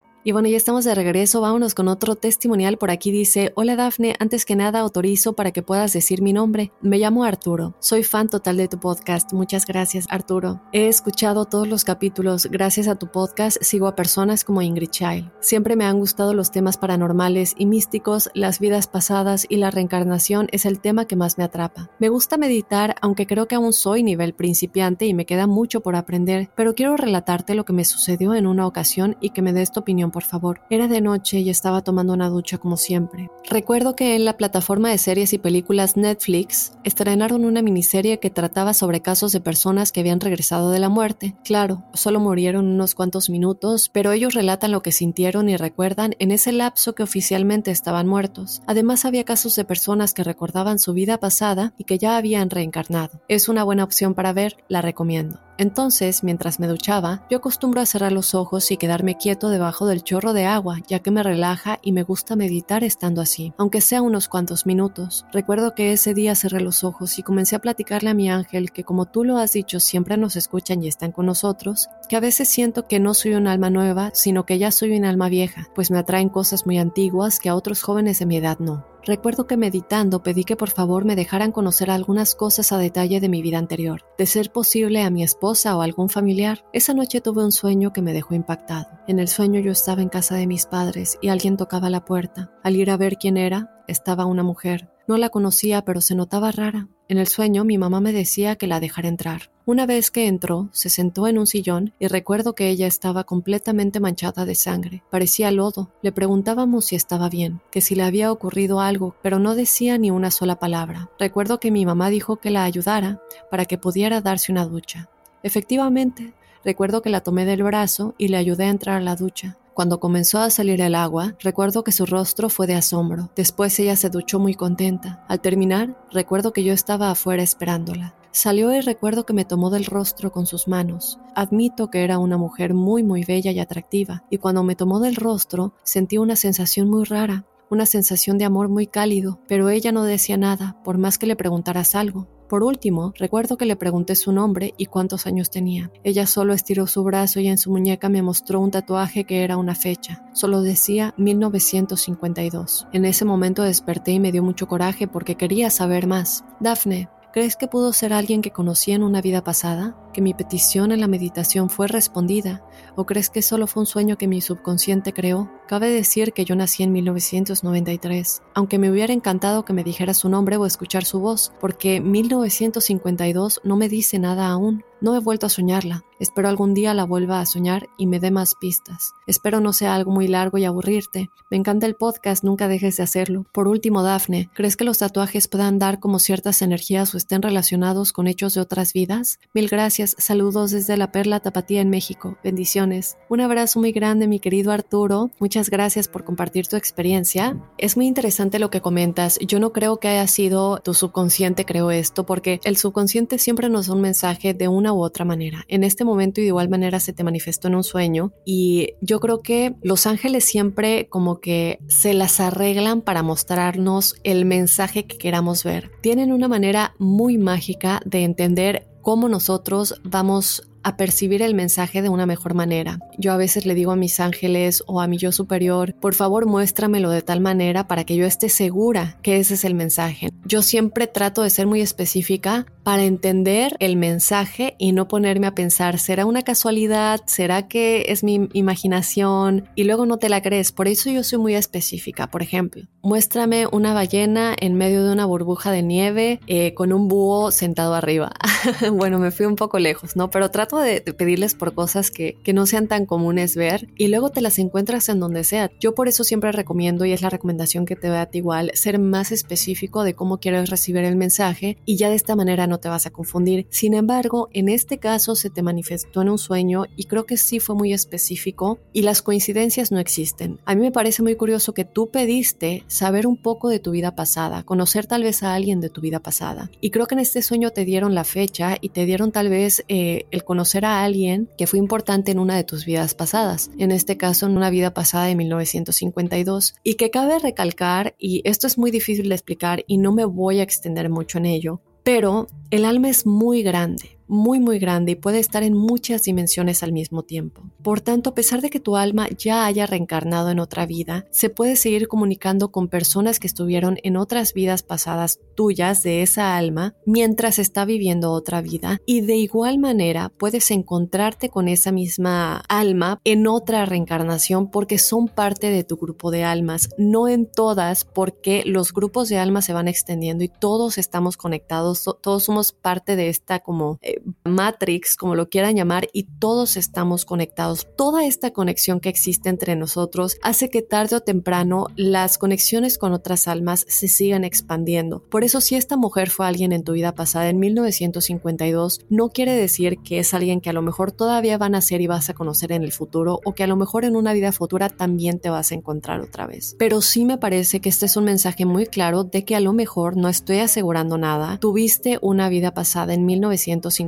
Y 0.23 0.33
bueno, 0.33 0.49
ya 0.49 0.57
estamos 0.57 0.85
de 0.85 0.93
regreso, 0.93 1.41
vámonos 1.41 1.73
con 1.73 1.87
otro 1.87 2.15
testimonial. 2.15 2.77
Por 2.77 2.91
aquí 2.91 3.09
dice, 3.09 3.53
hola 3.55 3.75
Dafne, 3.75 4.15
antes 4.19 4.45
que 4.45 4.55
nada 4.55 4.79
autorizo 4.79 5.33
para 5.33 5.49
que 5.49 5.63
puedas 5.63 5.93
decir 5.93 6.21
mi 6.21 6.31
nombre. 6.31 6.71
Me 6.79 6.99
llamo 6.99 7.23
Arturo, 7.23 7.73
soy 7.79 8.03
fan 8.03 8.29
total 8.29 8.57
de 8.57 8.67
tu 8.67 8.79
podcast. 8.79 9.33
Muchas 9.33 9.65
gracias 9.65 10.05
Arturo. 10.11 10.61
He 10.73 10.87
escuchado 10.87 11.45
todos 11.45 11.67
los 11.67 11.83
capítulos, 11.83 12.45
gracias 12.45 12.87
a 12.87 12.97
tu 12.97 13.07
podcast 13.07 13.57
sigo 13.61 13.87
a 13.87 13.95
personas 13.95 14.43
como 14.43 14.61
Ingrid 14.61 14.91
Child. 14.91 15.31
Siempre 15.39 15.75
me 15.75 15.85
han 15.85 15.97
gustado 15.97 16.35
los 16.35 16.51
temas 16.51 16.77
paranormales 16.77 17.55
y 17.57 17.65
místicos, 17.65 18.29
las 18.35 18.59
vidas 18.59 18.85
pasadas 18.85 19.47
y 19.49 19.55
la 19.55 19.71
reencarnación 19.71 20.49
es 20.51 20.67
el 20.67 20.81
tema 20.81 21.05
que 21.05 21.15
más 21.15 21.39
me 21.39 21.45
atrapa. 21.45 21.89
Me 21.97 22.09
gusta 22.09 22.37
meditar, 22.37 22.95
aunque 23.01 23.25
creo 23.25 23.47
que 23.47 23.55
aún 23.55 23.73
soy 23.73 24.03
nivel 24.03 24.35
principiante 24.35 25.07
y 25.07 25.15
me 25.15 25.25
queda 25.25 25.47
mucho 25.47 25.81
por 25.81 25.95
aprender, 25.95 26.51
pero 26.55 26.75
quiero 26.75 26.95
relatarte 26.95 27.55
lo 27.55 27.65
que 27.65 27.73
me 27.73 27.85
sucedió 27.85 28.35
en 28.35 28.45
una 28.45 28.67
ocasión 28.67 29.17
y 29.19 29.31
que 29.31 29.41
me 29.41 29.51
des 29.51 29.71
tu 29.71 29.79
opinión 29.79 30.10
por 30.11 30.23
favor. 30.23 30.61
Era 30.69 30.87
de 30.87 31.01
noche 31.01 31.39
y 31.39 31.49
estaba 31.49 31.81
tomando 31.81 32.13
una 32.13 32.29
ducha 32.29 32.57
como 32.57 32.77
siempre. 32.77 33.29
Recuerdo 33.49 33.95
que 33.95 34.15
en 34.15 34.25
la 34.25 34.37
plataforma 34.37 34.89
de 34.89 34.97
series 34.97 35.33
y 35.33 35.37
películas 35.37 35.97
Netflix 35.97 36.73
estrenaron 36.83 37.45
una 37.45 37.61
miniserie 37.61 38.19
que 38.19 38.29
trataba 38.29 38.73
sobre 38.73 39.01
casos 39.01 39.31
de 39.31 39.39
personas 39.39 39.91
que 39.91 40.01
habían 40.01 40.19
regresado 40.19 40.71
de 40.71 40.79
la 40.79 40.89
muerte. 40.89 41.35
Claro, 41.43 41.83
solo 41.93 42.19
murieron 42.19 42.67
unos 42.67 42.95
cuantos 42.95 43.29
minutos, 43.29 43.89
pero 43.89 44.11
ellos 44.11 44.33
relatan 44.33 44.71
lo 44.71 44.81
que 44.81 44.91
sintieron 44.91 45.49
y 45.49 45.57
recuerdan 45.57 46.15
en 46.19 46.31
ese 46.31 46.51
lapso 46.51 46.93
que 46.93 47.03
oficialmente 47.03 47.71
estaban 47.71 48.07
muertos. 48.07 48.61
Además 48.67 49.05
había 49.05 49.23
casos 49.23 49.55
de 49.55 49.65
personas 49.65 50.13
que 50.13 50.23
recordaban 50.23 50.79
su 50.79 50.93
vida 50.93 51.19
pasada 51.19 51.73
y 51.77 51.85
que 51.85 51.97
ya 51.97 52.17
habían 52.17 52.49
reencarnado. 52.49 53.21
Es 53.27 53.49
una 53.49 53.63
buena 53.63 53.83
opción 53.83 54.13
para 54.13 54.33
ver, 54.33 54.57
la 54.67 54.81
recomiendo. 54.81 55.39
Entonces, 55.61 56.23
mientras 56.23 56.59
me 56.59 56.65
duchaba, 56.65 57.23
yo 57.29 57.37
acostumbro 57.37 57.81
a 57.81 57.85
cerrar 57.85 58.11
los 58.11 58.33
ojos 58.33 58.71
y 58.71 58.77
quedarme 58.77 59.15
quieto 59.15 59.49
debajo 59.49 59.85
del 59.85 60.03
chorro 60.03 60.33
de 60.33 60.45
agua, 60.45 60.79
ya 60.87 61.01
que 61.01 61.11
me 61.11 61.21
relaja 61.21 61.77
y 61.83 61.91
me 61.91 62.01
gusta 62.01 62.35
meditar 62.35 62.83
estando 62.83 63.21
así, 63.21 63.53
aunque 63.59 63.79
sea 63.79 64.01
unos 64.01 64.27
cuantos 64.27 64.65
minutos. 64.65 65.23
Recuerdo 65.31 65.75
que 65.75 65.93
ese 65.93 66.15
día 66.15 66.33
cerré 66.33 66.61
los 66.61 66.83
ojos 66.83 67.19
y 67.19 67.21
comencé 67.21 67.55
a 67.55 67.59
platicarle 67.59 68.09
a 68.09 68.15
mi 68.15 68.31
ángel 68.31 68.71
que 68.71 68.83
como 68.83 69.05
tú 69.05 69.23
lo 69.23 69.37
has 69.37 69.51
dicho 69.51 69.79
siempre 69.79 70.17
nos 70.17 70.35
escuchan 70.35 70.81
y 70.81 70.87
están 70.87 71.11
con 71.11 71.27
nosotros, 71.27 71.89
que 72.09 72.15
a 72.15 72.21
veces 72.21 72.49
siento 72.49 72.87
que 72.87 72.99
no 72.99 73.13
soy 73.13 73.35
un 73.35 73.45
alma 73.45 73.69
nueva, 73.69 74.09
sino 74.15 74.47
que 74.47 74.57
ya 74.57 74.71
soy 74.71 74.97
un 74.97 75.05
alma 75.05 75.29
vieja, 75.29 75.69
pues 75.75 75.91
me 75.91 75.99
atraen 75.99 76.29
cosas 76.29 76.65
muy 76.65 76.79
antiguas 76.79 77.37
que 77.37 77.49
a 77.49 77.55
otros 77.55 77.83
jóvenes 77.83 78.17
de 78.17 78.25
mi 78.25 78.37
edad 78.37 78.57
no. 78.57 78.90
Recuerdo 79.03 79.47
que 79.47 79.57
meditando 79.57 80.21
pedí 80.21 80.43
que 80.43 80.55
por 80.55 80.69
favor 80.69 81.05
me 81.05 81.15
dejaran 81.15 81.51
conocer 81.51 81.89
algunas 81.89 82.35
cosas 82.35 82.71
a 82.71 82.77
detalle 82.77 83.19
de 83.19 83.29
mi 83.29 83.41
vida 83.41 83.57
anterior, 83.57 84.01
de 84.17 84.27
ser 84.27 84.51
posible 84.51 85.01
a 85.01 85.09
mi 85.09 85.23
esposa 85.23 85.75
o 85.75 85.81
algún 85.81 86.09
familiar. 86.09 86.63
Esa 86.71 86.93
noche 86.93 87.19
tuve 87.19 87.43
un 87.43 87.51
sueño 87.51 87.93
que 87.93 88.03
me 88.03 88.13
dejó 88.13 88.35
impactado. 88.35 88.87
En 89.07 89.19
el 89.19 89.27
sueño 89.27 89.59
yo 89.59 89.71
estaba 89.71 90.01
en 90.01 90.09
casa 90.09 90.35
de 90.35 90.45
mis 90.45 90.67
padres 90.67 91.17
y 91.21 91.29
alguien 91.29 91.57
tocaba 91.57 91.89
la 91.89 92.05
puerta. 92.05 92.51
Al 92.63 92.75
ir 92.75 92.91
a 92.91 92.97
ver 92.97 93.17
quién 93.17 93.37
era, 93.37 93.83
estaba 93.87 94.25
una 94.25 94.43
mujer. 94.43 94.91
No 95.07 95.17
la 95.17 95.29
conocía, 95.29 95.83
pero 95.83 95.99
se 95.99 96.15
notaba 96.15 96.51
rara. 96.51 96.87
En 97.11 97.17
el 97.17 97.27
sueño 97.27 97.65
mi 97.65 97.77
mamá 97.77 97.99
me 97.99 98.13
decía 98.13 98.55
que 98.55 98.67
la 98.67 98.79
dejara 98.79 99.09
entrar. 99.09 99.51
Una 99.65 99.85
vez 99.85 100.11
que 100.11 100.27
entró, 100.27 100.69
se 100.71 100.89
sentó 100.89 101.27
en 101.27 101.37
un 101.37 101.45
sillón 101.45 101.91
y 101.99 102.07
recuerdo 102.07 102.55
que 102.55 102.69
ella 102.69 102.87
estaba 102.87 103.25
completamente 103.25 103.99
manchada 103.99 104.45
de 104.45 104.55
sangre. 104.55 105.03
Parecía 105.09 105.51
lodo. 105.51 105.89
Le 106.01 106.13
preguntábamos 106.13 106.85
si 106.85 106.95
estaba 106.95 107.27
bien, 107.27 107.59
que 107.69 107.81
si 107.81 107.95
le 107.95 108.03
había 108.03 108.31
ocurrido 108.31 108.79
algo, 108.79 109.13
pero 109.21 109.39
no 109.39 109.55
decía 109.55 109.97
ni 109.97 110.09
una 110.09 110.31
sola 110.31 110.57
palabra. 110.57 111.09
Recuerdo 111.19 111.59
que 111.59 111.69
mi 111.69 111.85
mamá 111.85 112.09
dijo 112.09 112.37
que 112.37 112.49
la 112.49 112.63
ayudara 112.63 113.21
para 113.49 113.65
que 113.65 113.77
pudiera 113.77 114.21
darse 114.21 114.53
una 114.53 114.63
ducha. 114.63 115.09
Efectivamente, 115.43 116.33
recuerdo 116.63 117.01
que 117.01 117.09
la 117.09 117.19
tomé 117.19 117.43
del 117.43 117.63
brazo 117.63 118.15
y 118.17 118.29
le 118.29 118.37
ayudé 118.37 118.63
a 118.63 118.69
entrar 118.69 118.95
a 118.95 119.01
la 119.01 119.17
ducha. 119.17 119.57
Cuando 119.81 119.99
comenzó 119.99 120.37
a 120.37 120.51
salir 120.51 120.79
el 120.79 120.93
agua, 120.93 121.33
recuerdo 121.39 121.83
que 121.83 121.91
su 121.91 122.05
rostro 122.05 122.49
fue 122.49 122.67
de 122.67 122.75
asombro. 122.75 123.31
Después 123.35 123.79
ella 123.79 123.95
se 123.95 124.11
duchó 124.11 124.37
muy 124.37 124.53
contenta. 124.53 125.25
Al 125.27 125.41
terminar, 125.41 125.97
recuerdo 126.11 126.53
que 126.53 126.63
yo 126.63 126.71
estaba 126.71 127.09
afuera 127.09 127.41
esperándola. 127.41 128.13
Salió 128.29 128.71
y 128.75 128.81
recuerdo 128.81 129.25
que 129.25 129.33
me 129.33 129.43
tomó 129.43 129.71
del 129.71 129.87
rostro 129.87 130.31
con 130.31 130.45
sus 130.45 130.67
manos. 130.67 131.17
Admito 131.33 131.89
que 131.89 132.03
era 132.03 132.19
una 132.19 132.37
mujer 132.37 132.75
muy 132.75 133.01
muy 133.01 133.23
bella 133.23 133.49
y 133.49 133.59
atractiva, 133.59 134.23
y 134.29 134.37
cuando 134.37 134.63
me 134.63 134.75
tomó 134.75 134.99
del 134.99 135.15
rostro 135.15 135.73
sentí 135.81 136.19
una 136.19 136.35
sensación 136.35 136.87
muy 136.87 137.03
rara, 137.03 137.47
una 137.71 137.87
sensación 137.87 138.37
de 138.37 138.45
amor 138.45 138.69
muy 138.69 138.85
cálido, 138.85 139.39
pero 139.47 139.69
ella 139.69 139.91
no 139.91 140.03
decía 140.03 140.37
nada, 140.37 140.77
por 140.83 140.99
más 140.99 141.17
que 141.17 141.25
le 141.25 141.35
preguntaras 141.35 141.95
algo. 141.95 142.27
Por 142.51 142.63
último, 142.63 143.13
recuerdo 143.17 143.55
que 143.55 143.65
le 143.65 143.77
pregunté 143.77 144.13
su 144.17 144.33
nombre 144.33 144.73
y 144.75 144.87
cuántos 144.87 145.25
años 145.25 145.49
tenía. 145.49 145.89
Ella 146.03 146.27
solo 146.27 146.53
estiró 146.53 146.85
su 146.85 147.01
brazo 147.01 147.39
y 147.39 147.47
en 147.47 147.57
su 147.57 147.71
muñeca 147.71 148.09
me 148.09 148.21
mostró 148.21 148.59
un 148.59 148.71
tatuaje 148.71 149.23
que 149.23 149.45
era 149.45 149.55
una 149.55 149.73
fecha. 149.73 150.25
Solo 150.33 150.61
decía 150.61 151.13
1952. 151.15 152.87
En 152.91 153.05
ese 153.05 153.23
momento 153.23 153.63
desperté 153.63 154.11
y 154.11 154.19
me 154.19 154.33
dio 154.33 154.43
mucho 154.43 154.67
coraje 154.67 155.07
porque 155.07 155.35
quería 155.35 155.69
saber 155.69 156.07
más. 156.07 156.43
Daphne, 156.59 157.07
¿crees 157.31 157.55
que 157.55 157.69
pudo 157.69 157.93
ser 157.93 158.11
alguien 158.11 158.41
que 158.41 158.51
conocí 158.51 158.91
en 158.91 159.03
una 159.03 159.21
vida 159.21 159.45
pasada? 159.45 159.95
¿Que 160.11 160.19
mi 160.19 160.33
petición 160.33 160.91
en 160.91 160.99
la 160.99 161.07
meditación 161.07 161.69
fue 161.69 161.87
respondida? 161.87 162.65
¿O 162.97 163.05
crees 163.05 163.29
que 163.29 163.43
solo 163.43 163.65
fue 163.65 163.83
un 163.83 163.87
sueño 163.87 164.17
que 164.17 164.27
mi 164.27 164.41
subconsciente 164.41 165.13
creó? 165.13 165.49
Cabe 165.71 165.89
decir 165.89 166.33
que 166.33 166.43
yo 166.43 166.53
nací 166.57 166.83
en 166.83 166.91
1993, 166.91 168.41
aunque 168.53 168.77
me 168.77 168.91
hubiera 168.91 169.13
encantado 169.13 169.63
que 169.63 169.71
me 169.71 169.85
dijera 169.85 170.13
su 170.13 170.27
nombre 170.27 170.57
o 170.57 170.65
escuchar 170.65 171.05
su 171.05 171.21
voz, 171.21 171.53
porque 171.61 172.01
1952 172.01 173.61
no 173.63 173.77
me 173.77 173.87
dice 173.87 174.19
nada 174.19 174.49
aún. 174.49 174.83
No 174.99 175.15
he 175.15 175.19
vuelto 175.19 175.47
a 175.47 175.49
soñarla. 175.49 176.03
Espero 176.19 176.47
algún 176.47 176.75
día 176.75 176.93
la 176.93 177.05
vuelva 177.05 177.39
a 177.39 177.45
soñar 177.47 177.89
y 177.97 178.05
me 178.05 178.19
dé 178.19 178.29
más 178.29 178.53
pistas. 178.53 179.13
Espero 179.25 179.59
no 179.59 179.73
sea 179.73 179.95
algo 179.95 180.11
muy 180.11 180.27
largo 180.27 180.59
y 180.59 180.65
aburrirte. 180.65 181.31
Me 181.49 181.57
encanta 181.57 181.87
el 181.87 181.95
podcast, 181.95 182.43
nunca 182.43 182.67
dejes 182.67 182.97
de 182.97 183.03
hacerlo. 183.03 183.47
Por 183.51 183.67
último, 183.67 184.03
Dafne, 184.03 184.51
¿crees 184.53 184.77
que 184.77 184.83
los 184.83 184.99
tatuajes 184.99 185.47
puedan 185.47 185.79
dar 185.79 185.99
como 185.99 186.19
ciertas 186.19 186.61
energías 186.61 187.15
o 187.15 187.17
estén 187.17 187.41
relacionados 187.41 188.13
con 188.13 188.27
hechos 188.27 188.53
de 188.53 188.61
otras 188.61 188.93
vidas? 188.93 189.39
Mil 189.55 189.67
gracias, 189.69 190.15
saludos 190.19 190.69
desde 190.69 190.95
la 190.97 191.11
Perla 191.11 191.39
Tapatía 191.39 191.81
en 191.81 191.89
México. 191.89 192.37
Bendiciones. 192.43 193.17
Un 193.27 193.41
abrazo 193.41 193.79
muy 193.79 193.91
grande, 193.91 194.27
mi 194.27 194.39
querido 194.39 194.71
Arturo. 194.71 195.31
Muchas 195.39 195.60
gracias 195.69 196.07
por 196.07 196.23
compartir 196.23 196.67
tu 196.67 196.75
experiencia. 196.75 197.57
Es 197.77 197.97
muy 197.97 198.07
interesante 198.07 198.59
lo 198.59 198.69
que 198.69 198.81
comentas. 198.81 199.39
Yo 199.39 199.59
no 199.59 199.71
creo 199.71 199.99
que 199.99 200.07
haya 200.07 200.27
sido 200.27 200.79
tu 200.79 200.93
subconsciente, 200.93 201.65
creo 201.65 201.91
esto, 201.91 202.25
porque 202.25 202.59
el 202.63 202.77
subconsciente 202.77 203.37
siempre 203.37 203.69
nos 203.69 203.87
da 203.87 203.93
un 203.93 204.01
mensaje 204.01 204.53
de 204.53 204.67
una 204.67 204.93
u 204.93 205.03
otra 205.03 205.25
manera. 205.25 205.63
En 205.67 205.83
este 205.83 206.05
momento 206.05 206.41
y 206.41 206.43
de 206.43 206.49
igual 206.49 206.69
manera 206.69 206.99
se 206.99 207.13
te 207.13 207.23
manifestó 207.23 207.67
en 207.67 207.75
un 207.75 207.83
sueño 207.83 208.33
y 208.45 208.93
yo 209.01 209.19
creo 209.19 209.41
que 209.41 209.75
los 209.81 210.07
ángeles 210.07 210.45
siempre 210.45 211.07
como 211.09 211.39
que 211.39 211.79
se 211.87 212.13
las 212.13 212.39
arreglan 212.39 213.01
para 213.01 213.23
mostrarnos 213.23 214.15
el 214.23 214.45
mensaje 214.45 215.05
que 215.05 215.17
queramos 215.17 215.63
ver. 215.63 215.91
Tienen 216.01 216.31
una 216.31 216.47
manera 216.47 216.95
muy 216.97 217.37
mágica 217.37 218.01
de 218.05 218.23
entender 218.23 218.87
cómo 219.01 219.29
nosotros 219.29 219.95
vamos 220.03 220.70
a 220.83 220.97
percibir 220.97 221.41
el 221.41 221.55
mensaje 221.55 222.01
de 222.01 222.09
una 222.09 222.25
mejor 222.25 222.53
manera. 222.53 222.99
Yo 223.17 223.31
a 223.33 223.37
veces 223.37 223.65
le 223.65 223.75
digo 223.75 223.91
a 223.91 223.95
mis 223.95 224.19
ángeles 224.19 224.83
o 224.87 225.01
a 225.01 225.07
mi 225.07 225.17
yo 225.17 225.31
superior, 225.31 225.93
por 225.95 226.13
favor 226.13 226.45
muéstramelo 226.45 227.09
de 227.09 227.21
tal 227.21 227.39
manera 227.39 227.87
para 227.87 228.03
que 228.03 228.15
yo 228.15 228.25
esté 228.25 228.49
segura 228.49 229.17
que 229.21 229.37
ese 229.37 229.55
es 229.55 229.65
el 229.65 229.75
mensaje. 229.75 230.29
Yo 230.45 230.61
siempre 230.61 231.07
trato 231.07 231.43
de 231.43 231.49
ser 231.49 231.67
muy 231.67 231.81
específica 231.81 232.65
para 232.83 233.03
entender 233.03 233.75
el 233.79 233.95
mensaje 233.95 234.75
y 234.79 234.91
no 234.91 235.07
ponerme 235.07 235.47
a 235.47 235.55
pensar, 235.55 235.99
¿será 235.99 236.25
una 236.25 236.41
casualidad? 236.41 237.21
¿Será 237.25 237.67
que 237.67 238.05
es 238.07 238.23
mi 238.23 238.49
imaginación? 238.53 239.69
Y 239.75 239.83
luego 239.83 240.05
no 240.05 240.17
te 240.17 240.29
la 240.29 240.41
crees. 240.41 240.71
Por 240.71 240.87
eso 240.87 241.09
yo 241.09 241.23
soy 241.23 241.39
muy 241.39 241.55
específica. 241.55 242.27
Por 242.27 242.41
ejemplo, 242.41 242.83
muéstrame 243.01 243.67
una 243.71 243.93
ballena 243.93 244.55
en 244.59 244.75
medio 244.75 245.05
de 245.05 245.11
una 245.11 245.25
burbuja 245.25 245.71
de 245.71 245.83
nieve 245.83 246.39
eh, 246.47 246.73
con 246.73 246.91
un 246.91 247.07
búho 247.07 247.51
sentado 247.51 247.93
arriba. 247.93 248.31
bueno, 248.93 249.19
me 249.19 249.31
fui 249.31 249.45
un 249.45 249.55
poco 249.55 249.79
lejos, 249.79 250.15
¿no? 250.15 250.29
Pero 250.29 250.49
trato 250.49 250.70
de, 250.79 251.01
pedirles 251.01 251.55
por 251.55 251.73
cosas 251.73 252.11
que, 252.11 252.37
que 252.43 252.53
no 252.53 252.65
sean 252.65 252.87
tan 252.87 253.05
comunes 253.05 253.55
ver 253.55 253.89
y 253.97 254.07
luego 254.07 254.29
te 254.29 254.41
las 254.41 254.59
encuentras 254.59 255.09
en 255.09 255.19
donde 255.19 255.43
sea. 255.43 255.71
Yo 255.79 255.93
por 255.93 256.07
eso 256.07 256.23
siempre 256.23 256.51
recomiendo, 256.51 257.05
y 257.05 257.11
es 257.11 257.21
la 257.21 257.29
recomendación 257.29 257.85
que 257.85 257.95
te 257.95 258.07
doy 258.07 258.17
a 258.17 258.25
ti 258.27 258.39
igual, 258.39 258.71
ser 258.73 258.99
más 258.99 259.31
específico 259.31 260.03
de 260.03 260.13
cómo 260.13 260.39
quieres 260.39 260.69
recibir 260.69 261.03
el 261.03 261.15
mensaje 261.15 261.77
y 261.85 261.95
ya 261.97 262.09
de 262.09 262.15
esta 262.15 262.35
manera 262.35 262.67
no 262.67 262.79
te 262.79 262.89
vas 262.89 263.05
a 263.05 263.11
confundir. 263.11 263.67
Sin 263.69 263.93
embargo, 263.93 264.49
en 264.53 264.69
este 264.69 264.97
caso 264.97 265.35
se 265.35 265.49
te 265.49 265.61
manifestó 265.61 266.21
en 266.21 266.29
un 266.29 266.37
sueño 266.37 266.85
y 266.95 267.05
creo 267.05 267.25
que 267.25 267.37
sí 267.37 267.59
fue 267.59 267.75
muy 267.75 267.93
específico 267.93 268.79
y 268.93 269.03
las 269.03 269.21
coincidencias 269.21 269.91
no 269.91 269.99
existen. 269.99 270.59
A 270.65 270.75
mí 270.75 270.81
me 270.81 270.91
parece 270.91 271.23
muy 271.23 271.35
curioso 271.35 271.73
que 271.73 271.85
tú 271.85 272.09
pediste 272.09 272.83
saber 272.87 273.27
un 273.27 273.37
poco 273.37 273.69
de 273.69 273.79
tu 273.79 273.91
vida 273.91 274.15
pasada, 274.15 274.63
conocer 274.63 275.05
tal 275.05 275.23
vez 275.23 275.43
a 275.43 275.53
alguien 275.53 275.81
de 275.81 275.89
tu 275.89 276.01
vida 276.01 276.19
pasada. 276.19 276.71
Y 276.81 276.89
creo 276.91 277.05
que 277.05 277.15
en 277.15 277.19
este 277.19 277.41
sueño 277.41 277.71
te 277.71 277.85
dieron 277.85 278.15
la 278.15 278.23
fecha 278.23 278.77
y 278.81 278.89
te 278.89 279.05
dieron 279.05 279.31
tal 279.31 279.49
vez 279.49 279.83
eh, 279.87 280.25
el 280.31 280.43
conocer 280.61 280.85
a 280.85 281.03
alguien 281.03 281.49
que 281.57 281.65
fue 281.65 281.79
importante 281.79 282.31
en 282.31 282.37
una 282.37 282.55
de 282.55 282.63
tus 282.63 282.85
vidas 282.85 283.15
pasadas, 283.15 283.71
en 283.79 283.89
este 283.89 284.15
caso 284.15 284.45
en 284.45 284.55
una 284.55 284.69
vida 284.69 284.93
pasada 284.93 285.25
de 285.25 285.33
1952, 285.35 286.75
y 286.83 286.93
que 286.97 287.09
cabe 287.09 287.39
recalcar, 287.39 288.13
y 288.19 288.43
esto 288.43 288.67
es 288.67 288.77
muy 288.77 288.91
difícil 288.91 289.27
de 289.27 289.33
explicar 289.33 289.83
y 289.87 289.97
no 289.97 290.11
me 290.11 290.23
voy 290.23 290.59
a 290.59 290.63
extender 290.63 291.09
mucho 291.09 291.39
en 291.39 291.47
ello, 291.47 291.81
pero 292.03 292.45
el 292.69 292.85
alma 292.85 293.09
es 293.09 293.25
muy 293.25 293.63
grande 293.63 294.19
muy 294.27 294.59
muy 294.59 294.79
grande 294.79 295.13
y 295.13 295.15
puede 295.15 295.39
estar 295.39 295.63
en 295.63 295.73
muchas 295.73 296.23
dimensiones 296.23 296.83
al 296.83 296.91
mismo 296.91 297.23
tiempo. 297.23 297.63
Por 297.83 298.01
tanto, 298.01 298.31
a 298.31 298.35
pesar 298.35 298.61
de 298.61 298.69
que 298.69 298.79
tu 298.79 298.95
alma 298.95 299.27
ya 299.29 299.65
haya 299.65 299.85
reencarnado 299.85 300.49
en 300.49 300.59
otra 300.59 300.85
vida, 300.85 301.25
se 301.31 301.49
puede 301.49 301.75
seguir 301.75 302.07
comunicando 302.07 302.71
con 302.71 302.87
personas 302.87 303.39
que 303.39 303.47
estuvieron 303.47 303.97
en 304.03 304.17
otras 304.17 304.53
vidas 304.53 304.83
pasadas 304.83 305.39
tuyas 305.55 306.03
de 306.03 306.21
esa 306.21 306.55
alma 306.55 306.95
mientras 307.05 307.59
está 307.59 307.85
viviendo 307.85 308.31
otra 308.31 308.61
vida 308.61 308.99
y 309.05 309.21
de 309.21 309.35
igual 309.35 309.79
manera 309.79 310.29
puedes 310.29 310.71
encontrarte 310.71 311.49
con 311.49 311.67
esa 311.67 311.91
misma 311.91 312.63
alma 312.69 313.19
en 313.23 313.47
otra 313.47 313.85
reencarnación 313.85 314.69
porque 314.69 314.97
son 314.97 315.27
parte 315.27 315.69
de 315.69 315.83
tu 315.83 315.97
grupo 315.97 316.31
de 316.31 316.43
almas, 316.43 316.89
no 316.97 317.27
en 317.27 317.45
todas 317.45 318.05
porque 318.05 318.63
los 318.65 318.93
grupos 318.93 319.29
de 319.29 319.37
almas 319.37 319.65
se 319.65 319.73
van 319.73 319.87
extendiendo 319.87 320.43
y 320.43 320.49
todos 320.49 320.97
estamos 320.97 321.37
conectados, 321.37 322.03
todos 322.21 322.43
somos 322.43 322.71
parte 322.71 323.15
de 323.15 323.29
esta 323.29 323.59
como 323.59 323.97
eh, 324.01 324.20
Matrix, 324.43 325.15
como 325.15 325.35
lo 325.35 325.49
quieran 325.49 325.75
llamar, 325.75 326.07
y 326.13 326.23
todos 326.23 326.77
estamos 326.77 327.25
conectados. 327.25 327.87
Toda 327.95 328.25
esta 328.25 328.51
conexión 328.51 328.99
que 328.99 329.09
existe 329.09 329.49
entre 329.49 329.75
nosotros 329.75 330.37
hace 330.41 330.69
que 330.69 330.81
tarde 330.81 331.15
o 331.15 331.21
temprano 331.21 331.87
las 331.95 332.37
conexiones 332.37 332.97
con 332.97 333.13
otras 333.13 333.47
almas 333.47 333.85
se 333.87 334.07
sigan 334.07 334.43
expandiendo. 334.43 335.23
Por 335.29 335.43
eso 335.43 335.61
si 335.61 335.75
esta 335.75 335.97
mujer 335.97 336.29
fue 336.29 336.47
alguien 336.47 336.71
en 336.71 336.83
tu 336.83 336.93
vida 336.93 337.15
pasada 337.15 337.49
en 337.49 337.59
1952, 337.59 339.01
no 339.09 339.29
quiere 339.29 339.53
decir 339.53 339.99
que 339.99 340.19
es 340.19 340.33
alguien 340.33 340.61
que 340.61 340.69
a 340.69 340.73
lo 340.73 340.81
mejor 340.81 341.11
todavía 341.11 341.57
van 341.57 341.75
a 341.75 341.81
ser 341.81 342.01
y 342.01 342.07
vas 342.07 342.29
a 342.29 342.33
conocer 342.33 342.71
en 342.71 342.83
el 342.83 342.91
futuro 342.91 343.39
o 343.45 343.53
que 343.53 343.63
a 343.63 343.67
lo 343.67 343.75
mejor 343.75 344.05
en 344.05 344.15
una 344.15 344.33
vida 344.33 344.51
futura 344.51 344.89
también 344.89 345.39
te 345.39 345.49
vas 345.49 345.71
a 345.71 345.75
encontrar 345.75 346.21
otra 346.21 346.47
vez. 346.47 346.75
Pero 346.77 347.01
sí 347.01 347.25
me 347.25 347.37
parece 347.37 347.79
que 347.79 347.89
este 347.89 348.05
es 348.05 348.17
un 348.17 348.25
mensaje 348.25 348.65
muy 348.65 348.85
claro 348.85 349.23
de 349.23 349.45
que 349.45 349.55
a 349.55 349.59
lo 349.59 349.73
mejor 349.73 350.17
no 350.17 350.29
estoy 350.29 350.59
asegurando 350.59 351.17
nada, 351.17 351.57
tuviste 351.59 352.19
una 352.21 352.49
vida 352.49 352.73
pasada 352.73 353.13
en 353.13 353.25
1952 353.25 354.00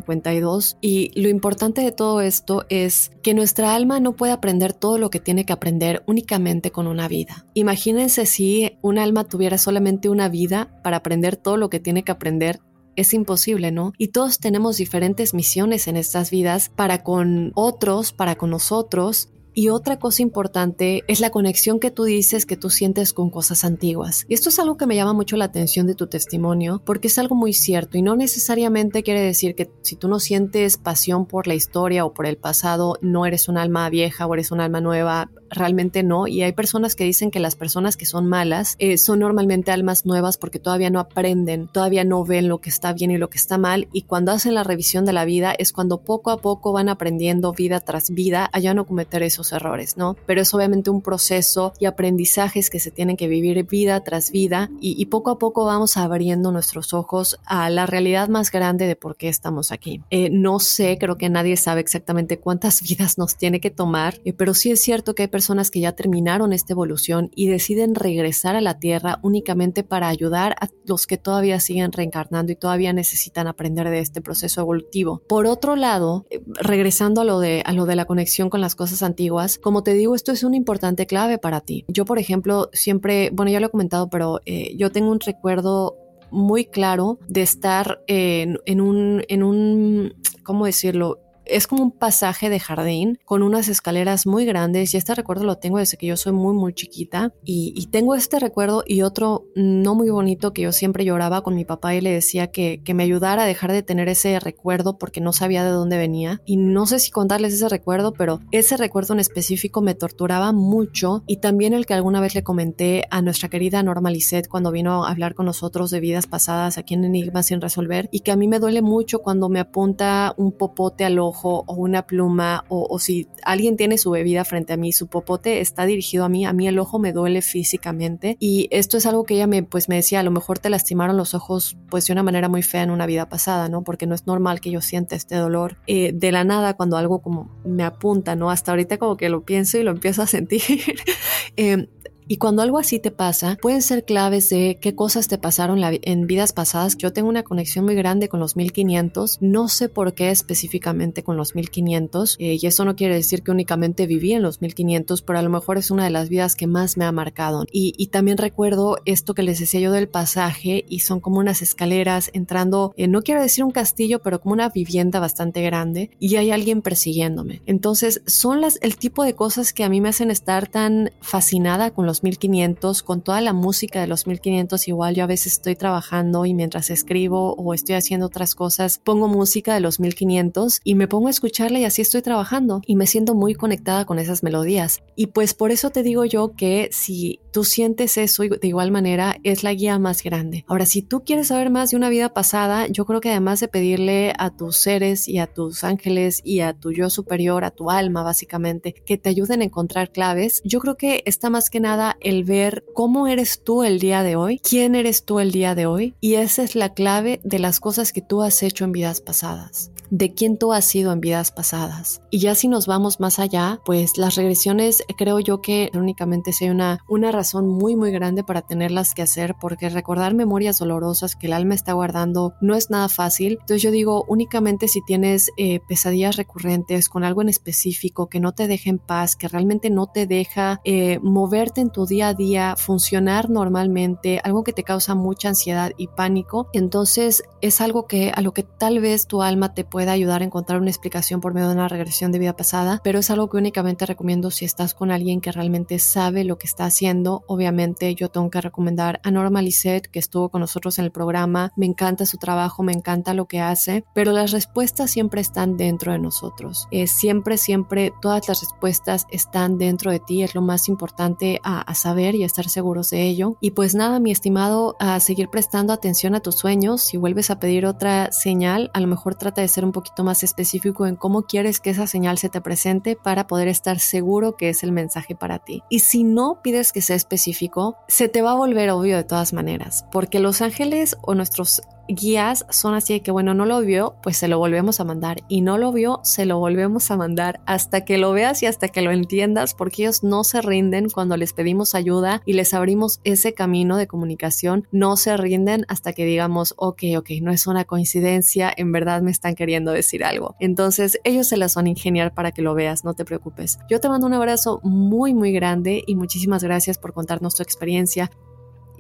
y 0.82 1.12
lo 1.19 1.29
importante 1.29 1.82
de 1.82 1.91
todo 1.91 2.21
esto 2.21 2.65
es 2.69 3.12
que 3.21 3.34
nuestra 3.34 3.75
alma 3.75 3.99
no 3.99 4.15
puede 4.15 4.34
aprender 4.34 4.73
todo 4.73 4.97
lo 4.97 5.10
que 5.10 5.19
tiene 5.19 5.45
que 5.45 5.53
aprender 5.53 6.03
únicamente 6.08 6.71
con 6.71 6.88
una 6.88 7.08
vida. 7.08 7.45
Imagínense 7.53 8.25
si 8.25 8.77
un 8.82 8.97
alma 8.97 9.23
tuviera 9.25 9.58
solamente 9.58 10.10
una 10.10 10.29
vida 10.29 10.79
para 10.84 10.97
aprender 10.97 11.38
todo 11.38 11.58
lo 11.58 11.69
que 11.69 11.79
tiene 11.79 12.03
que 12.03 12.12
aprender 12.12 12.60
es 12.95 13.13
imposible, 13.13 13.71
¿no? 13.71 13.93
Y 13.97 14.10
todos 14.10 14.39
tenemos 14.39 14.77
diferentes 14.77 15.34
misiones 15.34 15.88
en 15.88 15.97
estas 15.97 16.29
vidas 16.29 16.69
para 16.69 17.03
con 17.03 17.51
otros, 17.56 18.13
para 18.13 18.36
con 18.36 18.51
nosotros, 18.51 19.29
y 19.54 19.70
otra 19.70 20.00
cosa 20.00 20.22
importante 20.22 21.04
es 21.08 21.20
la 21.20 21.30
conexión 21.30 21.80
que 21.80 21.92
tú 21.92 22.04
dices 22.04 22.46
que 22.46 22.58
tú 22.58 22.70
sientes 22.70 23.13
con 23.13 23.30
cosas 23.30 23.63
antiguas. 23.63 24.26
Y 24.28 24.34
esto 24.34 24.50
es 24.50 24.60
algo 24.60 24.78
que 24.78 24.88
me 24.88 24.96
llama 24.96 25.13
mucho 25.13 25.38
la 25.38 25.46
atención 25.46 25.88
de 25.88 25.96
tu 25.96 26.08
testimonio 26.08 26.82
porque 26.86 27.08
es 27.08 27.18
algo 27.18 27.36
muy 27.36 27.54
cierto 27.54 27.98
y 27.98 28.02
no 28.02 28.16
necesariamente 28.16 29.04
quiere 29.04 29.22
decir 29.22 29.56
que 29.56 29.70
si 29.82 29.96
tú 29.96 30.08
no 30.08 30.20
sientes 30.20 30.78
pasión 30.78 31.26
por 31.26 31.48
la 31.48 31.56
historia 31.56 32.06
o 32.06 32.13
por 32.13 32.26
el 32.26 32.38
pasado, 32.38 32.98
no 33.02 33.26
eres 33.26 33.48
un 33.48 33.58
alma 33.58 33.89
vieja 33.89 34.26
o 34.26 34.34
eres 34.34 34.52
un 34.52 34.62
alma 34.62 34.82
nueva 34.82 35.30
realmente 35.54 36.04
no. 36.04 36.28
Y 36.28 36.44
hay 36.44 36.52
personas 36.52 36.96
que 36.96 37.04
dicen 37.04 37.32
que 37.32 37.39
las 37.39 37.56
personas 37.56 37.98
que 37.98 38.06
son 38.06 38.28
malas 38.28 38.76
eh, 38.80 38.98
son 38.98 39.20
normalmente 39.20 39.72
almas 39.72 40.06
nuevas 40.06 40.38
porque 40.38 40.60
todavía 40.60 40.89
no 40.89 41.00
aprenden, 41.00 41.68
todavía 41.68 42.04
no 42.04 42.24
ven 42.24 42.48
lo 42.48 42.60
que 42.60 42.70
está 42.70 42.94
bien 42.94 43.12
y 43.12 43.18
lo 43.18 43.30
que 43.30 43.38
está 43.38 43.58
mal. 43.58 43.88
Y 43.94 44.04
cuando 44.04 44.32
hacen 44.32 44.56
la 44.56 44.63
revisión 44.63 45.06
de 45.06 45.13
la 45.13 45.26
vida 45.26 45.54
es 45.58 45.72
cuando 45.72 46.02
poco 46.02 46.32
a 46.32 46.42
poco 46.42 46.74
van 46.74 46.89
aprendiendo 46.89 47.54
vida 47.54 47.80
tras 47.80 48.10
vida 48.10 48.50
a 48.52 48.60
ya 48.60 48.74
no 48.74 48.86
cometer 48.86 49.24
esos 49.24 49.52
errores, 49.52 49.98
¿no? 49.98 50.16
Pero 50.26 50.42
es 50.42 50.54
obviamente 50.54 50.89
un 50.89 51.02
proceso 51.02 51.74
y 51.80 51.86
aprendizajes 51.86 52.70
que 52.70 52.80
se 52.80 52.92
tienen 52.92 53.18
que 53.18 53.28
vivir 53.28 53.63
vida 53.66 54.04
tras 54.04 54.32
vida 54.32 54.70
y, 54.80 55.04
poco 55.13 55.32
a 55.32 55.38
poco 55.38 55.66
vamos 55.66 55.98
abriendo 55.98 56.52
nuestros 56.52 56.94
ojos 56.94 57.38
a 57.46 57.70
la 57.70 57.86
realidad 57.86 58.30
más 58.30 58.52
grande 58.52 58.88
de 58.88 58.96
por 58.96 59.16
qué 59.16 59.30
estamos 59.30 59.72
aquí. 59.72 60.02
Eh, 60.10 60.30
no 60.32 60.60
sé, 60.60 60.98
creo 60.98 61.18
que 61.18 61.30
nadie 61.30 61.58
sabe 61.58 61.82
exactamente 61.82 62.39
cuántas 62.39 62.82
vidas 62.88 63.18
nos 63.18 63.36
tiene 63.36 63.60
que 63.60 63.70
tomar, 63.70 64.20
eh, 64.26 64.34
pero 64.34 64.54
sí 64.54 64.72
es 64.72 64.82
cierto 64.82 65.13
que 65.13 65.24
hay 65.24 65.28
personas 65.28 65.42
personas 65.43 65.71
que 65.71 65.82
ya 65.82 65.91
terminaron 65.91 66.53
esta 66.53 66.71
evolución 66.71 67.29
y 67.36 67.49
deciden 67.49 67.95
regresar 67.95 68.56
a 68.56 68.62
la 68.62 68.79
Tierra 68.79 69.19
únicamente 69.23 69.84
para 69.84 70.08
ayudar 70.08 70.56
a 70.62 70.69
los 70.86 71.06
que 71.06 71.17
todavía 71.17 71.60
siguen 71.60 71.91
reencarnando 71.91 72.53
y 72.53 72.56
todavía 72.56 72.93
necesitan 72.93 73.47
aprender 73.47 73.89
de 73.89 73.99
este 73.99 74.21
proceso 74.21 74.62
evolutivo. 74.62 75.21
Por 75.27 75.45
otro 75.45 75.75
lado, 75.75 76.25
eh, 76.29 76.39
regresando 76.62 77.19
a 77.19 77.25
lo 77.25 77.41
de, 77.41 77.62
a 77.65 77.73
lo 77.73 77.86
de 77.86 77.97
la 77.97 78.06
conexión 78.06 78.49
con 78.49 78.62
las 78.62 78.75
cosas 78.75 79.03
antiguas, 79.03 79.58
como 79.58 79.84
te 79.84 79.93
digo, 79.93 80.15
esto 80.15 80.32
es 80.32 80.45
una 80.45 80.56
importante 80.56 81.08
clave 81.08 81.38
para 81.38 81.60
ti. 81.60 81.84
Yo, 81.89 82.06
por 82.06 82.19
ejemplo, 82.19 82.69
siempre, 82.71 83.29
bueno, 83.34 83.51
ya 83.51 83.60
lo 83.60 83.67
he 83.67 83.71
comentado, 83.71 84.10
pero 84.10 84.39
eh, 84.45 84.73
yo 84.77 84.93
tengo 84.93 85.12
un 85.12 85.19
recuerdo 85.19 85.97
muy 86.32 86.63
claro 86.63 87.19
de 87.27 87.41
estar 87.41 88.01
en, 88.08 88.60
en, 88.65 88.79
un, 88.79 89.25
en 89.27 89.43
un, 89.43 90.13
¿cómo 90.43 90.65
decirlo? 90.65 91.19
Es 91.45 91.67
como 91.67 91.84
un 91.84 91.91
pasaje 91.91 92.49
de 92.49 92.60
jardín 92.60 93.19
con 93.25 93.43
unas 93.43 93.67
escaleras 93.67 94.25
muy 94.25 94.45
grandes 94.45 94.93
y 94.93 94.97
este 94.97 95.15
recuerdo 95.15 95.45
lo 95.45 95.58
tengo 95.58 95.77
desde 95.77 95.97
que 95.97 96.08
yo 96.08 96.17
soy 96.17 96.34
muy 96.34 96.53
muy 96.53 96.73
chiquita 96.73 97.34
y, 97.43 97.88
tengo 97.93 98.15
este 98.15 98.39
recuerdo 98.39 98.84
y 98.88 99.03
otro 99.03 99.45
no 99.56 99.93
muy 99.93 100.10
bonito 100.10 100.51
que 100.51 100.63
yo 100.63 100.71
siempre 100.71 101.06
lloraba 101.06 101.43
con 101.43 101.53
mi 101.53 101.63
papá 101.63 101.93
y 101.93 102.01
le 102.01 102.12
decía 102.12 102.47
que, 102.47 102.82
que 102.84 102.95
me 102.95 103.03
ayudara 103.03 103.43
a 103.43 103.45
dejar 103.45 103.71
de 103.71 103.84
tener 103.84 104.10
ese 104.10 104.39
recuerdo 104.39 104.97
porque 104.97 105.21
no 105.21 105.32
sabía 105.32 105.63
de 105.63 105.69
dónde 105.69 105.97
venía. 105.97 106.41
Y 106.45 106.58
no 106.58 106.88
sé 106.88 106.97
si 106.97 107.12
contarles 107.12 107.53
ese 107.53 107.69
recuerdo 107.69 108.13
pero 108.13 108.39
ese 108.51 108.77
recuerdo 108.77 109.13
en 109.13 109.19
específico 109.19 109.82
me 109.82 109.93
torturaba 109.93 110.53
mucho 110.53 111.23
y 111.27 111.38
también 111.38 111.73
el 111.73 111.86
que 111.86 111.93
alguna 111.93 112.19
vez 112.19 112.34
le 112.34 112.43
comenté 112.43 113.06
a 113.12 113.21
nuestra 113.21 113.49
querida 113.49 113.84
Norma 113.84 114.10
Lisette 114.10 114.47
cuando 114.47 114.71
vino 114.71 115.06
a 115.06 115.12
hablar 115.12 115.36
con 115.36 115.45
nosotros 115.45 115.91
de 115.91 115.99
vidas 115.99 116.25
pasadas 116.25 116.79
aquí 116.79 116.95
en 116.95 117.03
Enigma 117.03 117.43
sin 117.43 117.62
resolver 117.62 118.10
y 118.12 118.21
que 118.21 118.32
a 118.32 118.36
mí 118.36 118.47
me 118.47 118.60
duele 118.60 118.82
mucho 118.82 119.19
cuando 119.19 119.49
me 119.49 119.60
apunta 119.60 120.34
un 120.38 120.51
popote 120.51 121.06
al 121.06 121.19
ojo 121.19 121.33
o 121.43 121.74
una 121.74 122.06
pluma 122.06 122.65
o, 122.69 123.00
si 123.00 123.28
alguien 123.43 123.78
tiene 123.78 123.98
su 123.98 124.12
bebida 124.12 124.46
frente 124.46 124.74
a 124.74 124.78
mí, 124.78 124.91
su 124.93 125.08
popote 125.08 125.60
está 125.60 125.86
dirigido 125.86 126.26
a 126.26 126.30
mí, 126.30 126.46
a 126.46 126.54
mí 126.54 126.67
el 126.67 126.80
ojo 126.80 127.00
me 127.00 127.12
duele 127.12 127.41
físicamente 127.41 128.38
y 128.39 128.67
esto 128.72 128.98
es 128.98 129.06
algo 129.06 129.24
que 129.24 129.36
ella 129.36 129.48
me, 129.48 129.63
pues 129.63 129.89
me 129.89 129.96
decía, 129.96 130.19
a 130.19 130.24
lo 130.24 130.32
mejor 130.32 130.60
te 130.60 130.69
lastimaron 130.69 131.17
los 131.17 131.34
ojos 131.34 131.78
pues 131.89 132.06
de 132.06 132.13
una 132.13 132.24
manera 132.24 132.50
muy 132.50 132.63
fea 132.63 132.84
en 132.84 132.91
una 132.91 133.06
vida 133.06 133.28
pasada, 133.30 133.69
¿no? 133.69 133.84
Porque 133.84 134.08
no 134.08 134.15
es 134.15 134.28
normal 134.28 134.62
que 134.62 134.72
yo 134.72 134.82
sienta 134.82 135.15
este 135.15 135.36
dolor 135.36 135.78
eh, 135.88 136.12
de 136.13 136.32
la 136.32 136.43
nada 136.43 136.76
cuando 136.76 136.98
algo 136.98 137.22
como 137.22 137.52
me 137.65 137.84
apunta, 137.84 138.36
¿no? 138.36 138.52
Hasta 138.52 138.72
ahorita 138.72 138.98
como 138.98 139.17
que 139.17 139.30
lo 139.30 139.43
pienso 139.43 139.78
y 139.78 139.84
lo 139.84 139.91
empiezo 139.91 140.22
a 140.22 140.28
sentir. 140.28 140.62
eh, 141.58 141.88
y 142.28 142.38
cuando 142.38 142.62
algo 142.62 142.80
así 142.80 143.00
te 143.00 143.12
pasa, 143.12 143.58
pueden 143.62 143.82
ser 143.82 144.06
claves 144.06 144.50
de 144.50 144.78
qué 144.82 144.96
cosas 144.96 145.28
te 145.28 145.38
pasaron 145.38 145.82
en 145.84 146.28
vidas 146.28 146.54
pasadas. 146.54 146.98
Yo 146.98 147.14
tengo 147.14 147.30
una 147.30 147.44
conexión 147.44 147.86
muy 147.86 147.96
grande 147.96 148.30
con 148.30 148.40
los 148.40 148.56
1500. 148.56 149.40
No 149.42 149.68
sé 149.68 149.90
por 149.90 150.14
qué 150.14 150.32
específicamente 150.32 151.24
con 151.24 151.38
los 151.38 151.56
1500. 151.56 152.38
Eh, 152.40 152.58
y 152.62 152.66
eso 152.66 152.86
no 152.86 152.96
quiere 152.96 153.16
decir 153.16 153.44
que 153.44 153.52
únicamente 153.52 154.08
viví 154.08 154.34
en 154.34 154.42
los 154.42 154.62
1500, 154.62 155.22
pero 155.22 155.40
a 155.40 155.42
lo 155.42 155.50
mejor 155.50 155.78
es 155.78 155.92
una 155.92 156.04
de 156.06 156.10
las 156.10 156.30
vidas 156.30 156.56
que 156.56 156.68
más 156.68 156.98
me 156.98 157.06
ha 157.06 157.12
marcado. 157.12 157.66
Y, 157.72 158.08
también 158.14 158.38
recuerdo 158.38 158.98
esto 159.06 159.34
que 159.34 159.42
les 159.42 159.60
decía 159.60 159.80
yo 159.80 159.92
del 159.92 160.08
pasaje 160.08 160.86
y 160.88 161.00
son 161.00 161.20
como 161.20 161.40
unas 161.40 161.64
escaleras 161.64 162.30
entrando, 162.34 162.94
eh, 162.96 163.08
no 163.08 163.24
quiero 163.24 163.42
decir 163.42 163.64
un 163.64 163.72
castillo, 163.72 164.22
pero 164.22 164.40
como 164.40 164.54
una 164.54 164.70
vivienda 164.70 165.20
bastante 165.20 165.64
grande 165.64 166.12
y 166.20 166.36
hay 166.36 166.52
alguien 166.52 166.84
persiguiéndome. 166.84 167.64
Entonces 167.66 168.22
son 168.28 168.62
las, 168.62 168.78
el 168.82 168.98
tipo 168.98 169.24
de 169.24 169.34
cosas 169.34 169.74
que 169.74 169.84
a 169.84 169.90
mí 169.90 170.00
me 170.00 170.10
hacen 170.10 170.30
estar 170.30 170.68
tan 170.68 171.10
fascinada 171.22 171.92
con 171.92 172.06
los 172.06 172.12
1500, 172.21 173.02
con 173.02 173.21
toda 173.21 173.39
la 173.39 173.54
música 173.54 174.02
de 174.02 174.08
los 174.08 174.28
1500, 174.28 174.89
igual 174.89 175.15
yo 175.15 175.23
a 175.23 175.28
veces 175.28 175.54
estoy 175.54 175.76
trabajando 175.76 176.45
y 176.45 176.54
mientras 176.54 176.89
escribo 176.89 177.54
o 177.56 177.73
estoy 177.73 177.95
haciendo 177.95 178.26
otras 178.26 178.56
cosas, 178.56 178.99
pongo 178.99 179.30
música 179.30 179.73
de 179.73 179.80
los 179.80 180.02
1500 180.02 180.82
y 180.84 180.95
me 180.95 181.08
pongo 181.08 181.28
a 181.28 181.32
escucharla 181.32 181.80
y 181.80 181.86
así 181.86 182.02
estoy 182.02 182.21
trabajando 182.21 182.82
y 182.86 182.97
me 182.97 183.08
siento 183.08 183.36
muy 183.36 183.56
conectada 183.56 184.06
con 184.06 184.19
esas 184.19 184.43
melodías. 184.43 185.02
Y 185.15 185.28
pues 185.28 185.54
por 185.54 185.71
eso 185.71 185.89
te 185.91 186.04
digo 186.04 186.26
yo 186.26 186.54
que 186.56 186.89
si 186.91 187.39
tú 187.52 187.63
sientes 187.63 188.17
eso 188.17 188.43
de 188.43 188.67
igual 188.67 188.91
manera, 188.91 189.38
es 189.43 189.63
la 189.63 189.73
guía 189.73 189.99
más 189.99 190.23
grande. 190.23 190.65
Ahora, 190.67 190.86
si 190.86 191.02
tú 191.02 191.23
quieres 191.23 191.47
saber 191.47 191.69
más 191.69 191.91
de 191.91 191.97
una 191.97 192.10
vida 192.10 192.34
pasada, 192.34 192.88
yo 192.88 193.06
creo 193.06 193.21
que 193.21 193.30
además 193.30 193.60
de 193.60 193.67
pedirle 193.67 194.34
a 194.38 194.49
tus 194.49 194.78
seres 194.78 195.28
y 195.28 195.38
a 195.38 195.47
tus 195.47 195.84
ángeles 195.84 196.41
y 196.43 196.62
a 196.62 196.73
tu 196.73 196.91
yo 196.91 197.10
superior, 197.10 197.63
a 197.63 197.71
tu 197.71 197.91
alma 197.91 198.23
básicamente, 198.23 198.93
que 198.93 199.17
te 199.17 199.30
ayuden 199.30 199.62
a 199.62 199.65
encontrar 199.65 200.12
claves, 200.12 200.62
yo 200.65 200.80
creo 200.80 200.97
que 200.97 201.23
está 201.26 201.49
más 201.49 201.69
que 201.69 201.80
nada 201.80 202.03
el 202.20 202.44
ver 202.44 202.84
cómo 202.94 203.28
eres 203.28 203.63
tú 203.63 203.84
el 203.84 204.00
día 204.00 204.24
de 204.24 204.36
hoy, 204.36 204.60
quién 204.60 204.96
eres 204.96 205.24
tú 205.24 205.39
el 205.39 205.52
día 205.52 205.76
de 205.76 205.86
hoy, 205.86 206.16
y 206.20 206.36
esa 206.36 206.63
es 206.63 206.76
la 206.76 206.94
clave 206.94 207.39
de 207.44 207.60
las 207.60 207.80
cosas 207.80 208.13
que 208.13 208.22
tú 208.22 208.42
has 208.42 208.63
hecho 208.63 208.86
en 208.86 208.92
vidas 208.92 209.22
pasadas 209.22 209.92
de 210.13 210.36
quién 210.36 210.58
tú 210.60 210.73
has 210.73 210.86
sido 210.86 211.12
en 211.12 211.21
vidas 211.21 211.52
pasadas. 211.52 212.21
Y 212.30 212.38
ya 212.38 212.54
si 212.54 212.67
nos 212.67 212.86
vamos 212.86 213.19
más 213.19 213.39
allá, 213.39 213.80
pues 213.84 214.19
las 214.19 214.36
regresiones 214.36 215.04
creo 215.17 215.39
yo 215.39 215.60
que 215.60 215.89
únicamente 215.95 216.54
sea 216.54 216.71
una, 216.71 216.99
una 217.10 217.32
razón 217.32 217.67
muy 217.67 217.95
muy 217.95 218.12
grande 218.12 218.43
para 218.43 218.62
tenerlas 218.62 219.15
que 219.15 219.23
hacer 219.23 219.56
porque 219.60 219.89
recordar 219.89 220.36
memorias 220.36 220.78
dolorosas 220.78 221.36
que 221.36 221.47
el 221.47 221.54
alma 221.54 221.73
está 221.73 221.93
guardando 221.93 222.54
no 222.62 222.76
es 222.76 222.91
nada 222.91 223.10
fácil. 223.10 223.54
Entonces 223.54 223.82
yo 223.82 223.89
digo 223.89 224.23
únicamente 224.28 224.88
si 224.88 225.02
tienes 225.02 225.49
eh, 225.58 225.80
pesadillas 225.88 226.36
recurrentes 226.36 227.10
con 227.10 227.23
algo 227.23 227.41
en 227.41 227.49
específico 227.49 228.28
que 228.28 228.39
no 228.39 228.52
te 228.52 228.67
deja 228.67 228.91
en 228.91 228.99
paz, 228.99 229.36
que 229.36 229.47
realmente 229.47 229.89
no 229.89 230.06
te 230.06 230.28
deja 230.28 230.80
eh, 230.84 231.17
moverte 231.23 231.82
en 231.82 231.89
tu 231.89 232.06
día 232.06 232.28
a 232.28 232.34
día, 232.36 232.76
funcionar 232.78 233.49
normalmente, 233.49 234.39
algo 234.43 234.63
que 234.63 234.73
te 234.73 234.84
causa 234.84 235.15
mucha 235.15 235.49
ansiedad 235.49 235.91
y 235.97 236.06
pánico, 236.06 236.67
entonces 236.71 237.43
es 237.62 237.82
algo 237.82 238.06
que 238.06 238.32
a 238.36 238.41
lo 238.41 238.54
que 238.54 238.62
tal 238.62 238.99
vez 238.99 239.26
tu 239.26 239.41
alma 239.41 239.73
te 239.73 239.84
puede 239.84 240.03
ayudar 240.12 240.42
a 240.42 240.46
encontrar 240.46 240.82
una 240.82 240.89
explicación 240.89 241.42
por 241.42 241.54
medio 241.54 241.70
de 241.70 241.76
una 241.76 241.88
regresión 241.88 242.32
de 242.32 242.39
vida 242.39 242.56
pasada, 242.56 243.00
pero 243.04 243.20
es 243.20 243.30
algo 243.30 243.50
que 243.50 243.58
únicamente 243.58 244.06
recomiendo 244.06 244.52
si 244.52 244.66
estás 244.66 244.94
con 244.94 245.12
alguien 245.12 245.42
que 245.42 245.52
realmente 245.52 246.00
sabe 246.00 246.44
lo 246.44 246.58
que 246.58 246.68
está 246.68 246.86
haciendo. 246.86 247.44
Obviamente 247.48 248.13
yo 248.16 248.30
tengo 248.30 248.50
que 248.50 248.62
recomendar 248.62 249.20
a 249.24 249.32
Norma 249.32 249.62
Lisette, 249.62 250.08
que 250.08 250.20
estuvo 250.20 250.50
con 250.50 250.62
nosotros 250.62 251.00
en 251.00 251.06
el 251.06 251.12
programa. 251.12 251.72
Me 251.76 251.86
encanta 251.86 252.26
su 252.26 252.38
trabajo, 252.38 252.84
me 252.84 252.94
encanta 252.94 253.34
lo 253.34 253.46
que 253.46 253.62
hace, 253.62 254.04
pero 254.13 254.32
las 254.32 254.52
respuestas 254.52 255.12
siempre 255.12 255.42
están 255.42 255.78
dentro 255.78 256.12
de 256.12 256.20
nosotros. 256.20 256.88
Eh, 256.92 257.08
siempre, 257.08 257.58
siempre, 257.58 258.13
todas 258.22 258.48
las 258.48 258.60
respuestas 258.60 259.26
están 259.32 259.78
dentro 259.78 260.12
de 260.12 260.20
ti. 260.20 260.44
Es 260.44 260.56
lo 260.56 260.62
más 260.62 260.89
importante 260.89 261.60
a, 261.63 261.82
a 261.82 261.96
saber 261.96 262.36
y 262.36 262.44
a 262.44 262.46
estar 262.46 262.70
seguros 262.70 263.10
de 263.10 263.24
ello. 263.24 263.58
Y 263.62 263.72
pues 263.72 263.96
nada, 263.96 264.20
mi 264.20 264.32
estimado, 264.32 264.96
a 265.00 265.20
seguir 265.20 265.50
prestando 265.50 265.94
atención 265.94 266.36
a 266.36 266.42
tus 266.42 266.56
sueños. 266.56 267.02
Si 267.02 267.18
vuelves 267.18 267.50
a 267.50 267.60
pedir 267.60 267.86
otra 267.86 268.32
señal, 268.32 268.92
a 268.94 269.00
lo 269.00 269.08
mejor 269.08 269.36
trata 269.36 269.62
de 269.62 269.68
ser 269.68 269.86
un 269.86 269.92
poquito 269.93 270.25
más 270.25 270.43
específico 270.43 271.08
en 271.08 271.15
cómo 271.15 271.43
quieres 271.43 271.79
que 271.79 271.91
esa 271.91 272.06
señal 272.06 272.38
se 272.38 272.49
te 272.49 272.60
presente 272.60 273.15
para 273.15 273.47
poder 273.47 273.69
estar 273.69 273.99
seguro 273.99 274.58
que 274.58 274.67
es 274.67 274.84
el 274.84 274.91
mensaje 274.91 275.36
para 275.36 275.60
ti. 275.60 275.84
Y 275.89 275.99
si 275.99 276.25
no 276.25 276.60
pides 276.62 276.91
que 276.91 277.01
sea 277.01 277.15
específico, 277.15 277.95
se 278.10 278.27
te 278.27 278.41
va 278.41 278.51
a 278.51 278.56
volver 278.56 278.89
obvio 278.89 279.15
de 279.15 279.23
todas 279.23 279.53
maneras, 279.53 280.06
porque 280.12 280.39
los 280.39 280.62
ángeles 280.62 281.15
o 281.21 281.34
nuestros 281.36 281.82
guías 282.08 282.66
son 282.70 282.94
así 282.94 283.13
de 283.13 283.22
que, 283.22 283.32
bueno, 283.32 283.54
no 283.54 283.66
lo 283.66 283.82
vio, 283.82 284.16
pues 284.22 284.38
se 284.38 284.48
lo 284.48 284.58
volvemos 284.58 285.00
a 285.00 285.04
mandar. 285.04 285.44
Y 285.48 285.62
no 285.62 285.78
lo 285.78 285.92
vio, 285.92 286.20
se 286.24 286.46
lo 286.46 286.60
volvemos 286.60 287.10
a 287.12 287.18
mandar 287.18 287.62
hasta 287.66 288.06
que 288.06 288.18
lo 288.18 288.32
veas 288.34 288.63
y 288.63 288.66
hasta 288.66 288.88
que 288.88 289.02
lo 289.02 289.12
entiendas, 289.12 289.74
porque 289.74 290.04
ellos 290.04 290.24
no 290.24 290.44
se 290.44 290.62
rinden 290.62 291.10
cuando 291.10 291.38
les 291.38 291.54
pedimos 291.54 291.96
ayuda 291.96 292.42
y 292.46 292.54
les 292.54 292.74
abrimos 292.74 293.20
ese 293.24 293.54
camino 293.54 293.98
de 293.98 294.08
comunicación. 294.08 294.88
No 294.92 295.18
se 295.18 295.38
rinden 295.38 295.86
hasta 295.88 296.13
que 296.13 296.26
digamos, 296.26 296.74
ok, 296.78 297.04
ok, 297.18 297.30
no 297.42 297.52
es 297.52 297.68
una 297.68 297.86
coincidencia, 297.86 298.74
en 298.76 298.92
verdad 298.92 299.22
me 299.22 299.32
están 299.32 299.56
queriendo 299.56 299.92
decir 299.92 300.24
algo. 300.24 300.56
Entonces, 300.60 301.20
ellos 301.24 301.48
se 301.48 301.58
las 301.58 301.76
van 301.76 301.86
a 301.86 301.89
ingeniar 301.89 302.34
para 302.34 302.52
que 302.52 302.62
lo 302.62 302.74
veas, 302.74 303.04
no 303.04 303.13
te 303.13 303.26
preocupes. 303.26 303.80
Yo 303.89 304.00
te 304.00 304.10
mando 304.10 304.28
un 304.28 304.34
abrazo 304.34 304.80
muy, 304.84 305.34
muy 305.34 305.52
grande 305.52 306.04
y 306.06 306.16
muchísimas 306.16 306.63
gracias 306.63 306.98
por 306.98 307.13
contarnos 307.13 307.56
tu 307.56 307.63
experiencia. 307.63 308.32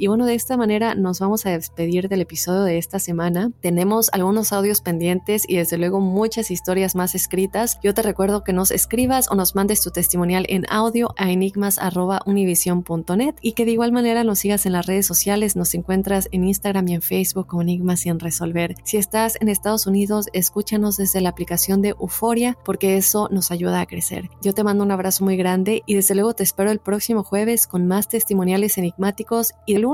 Y 0.03 0.07
bueno, 0.07 0.25
de 0.25 0.35
esta 0.35 0.57
manera 0.57 0.95
nos 0.95 1.21
vamos 1.21 1.45
a 1.45 1.51
despedir 1.51 2.09
del 2.09 2.19
episodio 2.19 2.63
de 2.63 2.77
esta 2.77 2.99
semana. 2.99 3.53
Tenemos 3.61 4.09
algunos 4.11 4.51
audios 4.51 4.81
pendientes 4.81 5.45
y 5.47 5.55
desde 5.55 5.77
luego 5.77 6.01
muchas 6.01 6.51
historias 6.51 6.93
más 6.93 7.15
escritas. 7.15 7.79
Yo 7.81 7.93
te 7.93 8.01
recuerdo 8.01 8.43
que 8.43 8.51
nos 8.51 8.71
escribas 8.71 9.31
o 9.31 9.35
nos 9.35 9.55
mandes 9.55 9.81
tu 9.81 9.91
testimonial 9.91 10.45
en 10.49 10.65
audio 10.69 11.13
a 11.15 11.31
enigmas.univision.net 11.31 13.35
y 13.41 13.53
que 13.53 13.63
de 13.63 13.71
igual 13.71 13.93
manera 13.93 14.25
nos 14.25 14.39
sigas 14.39 14.65
en 14.65 14.73
las 14.73 14.87
redes 14.87 15.05
sociales. 15.05 15.55
Nos 15.55 15.73
encuentras 15.73 16.27
en 16.33 16.43
Instagram 16.43 16.85
y 16.89 16.95
en 16.95 17.01
Facebook 17.01 17.47
como 17.47 17.61
Enigmas 17.61 18.01
sin 18.01 18.19
resolver. 18.19 18.75
Si 18.83 18.97
estás 18.97 19.37
en 19.39 19.47
Estados 19.47 19.87
Unidos, 19.87 20.27
escúchanos 20.33 20.97
desde 20.97 21.21
la 21.21 21.29
aplicación 21.29 21.81
de 21.81 21.95
Euforia 21.97 22.57
porque 22.65 22.97
eso 22.97 23.29
nos 23.31 23.51
ayuda 23.51 23.79
a 23.79 23.85
crecer. 23.85 24.29
Yo 24.41 24.53
te 24.53 24.65
mando 24.65 24.83
un 24.83 24.91
abrazo 24.91 25.23
muy 25.23 25.37
grande 25.37 25.81
y 25.85 25.95
desde 25.95 26.13
luego 26.13 26.33
te 26.33 26.43
espero 26.43 26.71
el 26.71 26.79
próximo 26.79 27.23
jueves 27.23 27.67
con 27.67 27.87
más 27.87 28.09
testimoniales 28.09 28.77
enigmáticos 28.77 29.53
y 29.65 29.77
lunes 29.77 29.92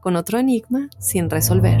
con 0.00 0.16
otro 0.16 0.38
enigma 0.38 0.88
sin 0.98 1.30
resolver. 1.30 1.80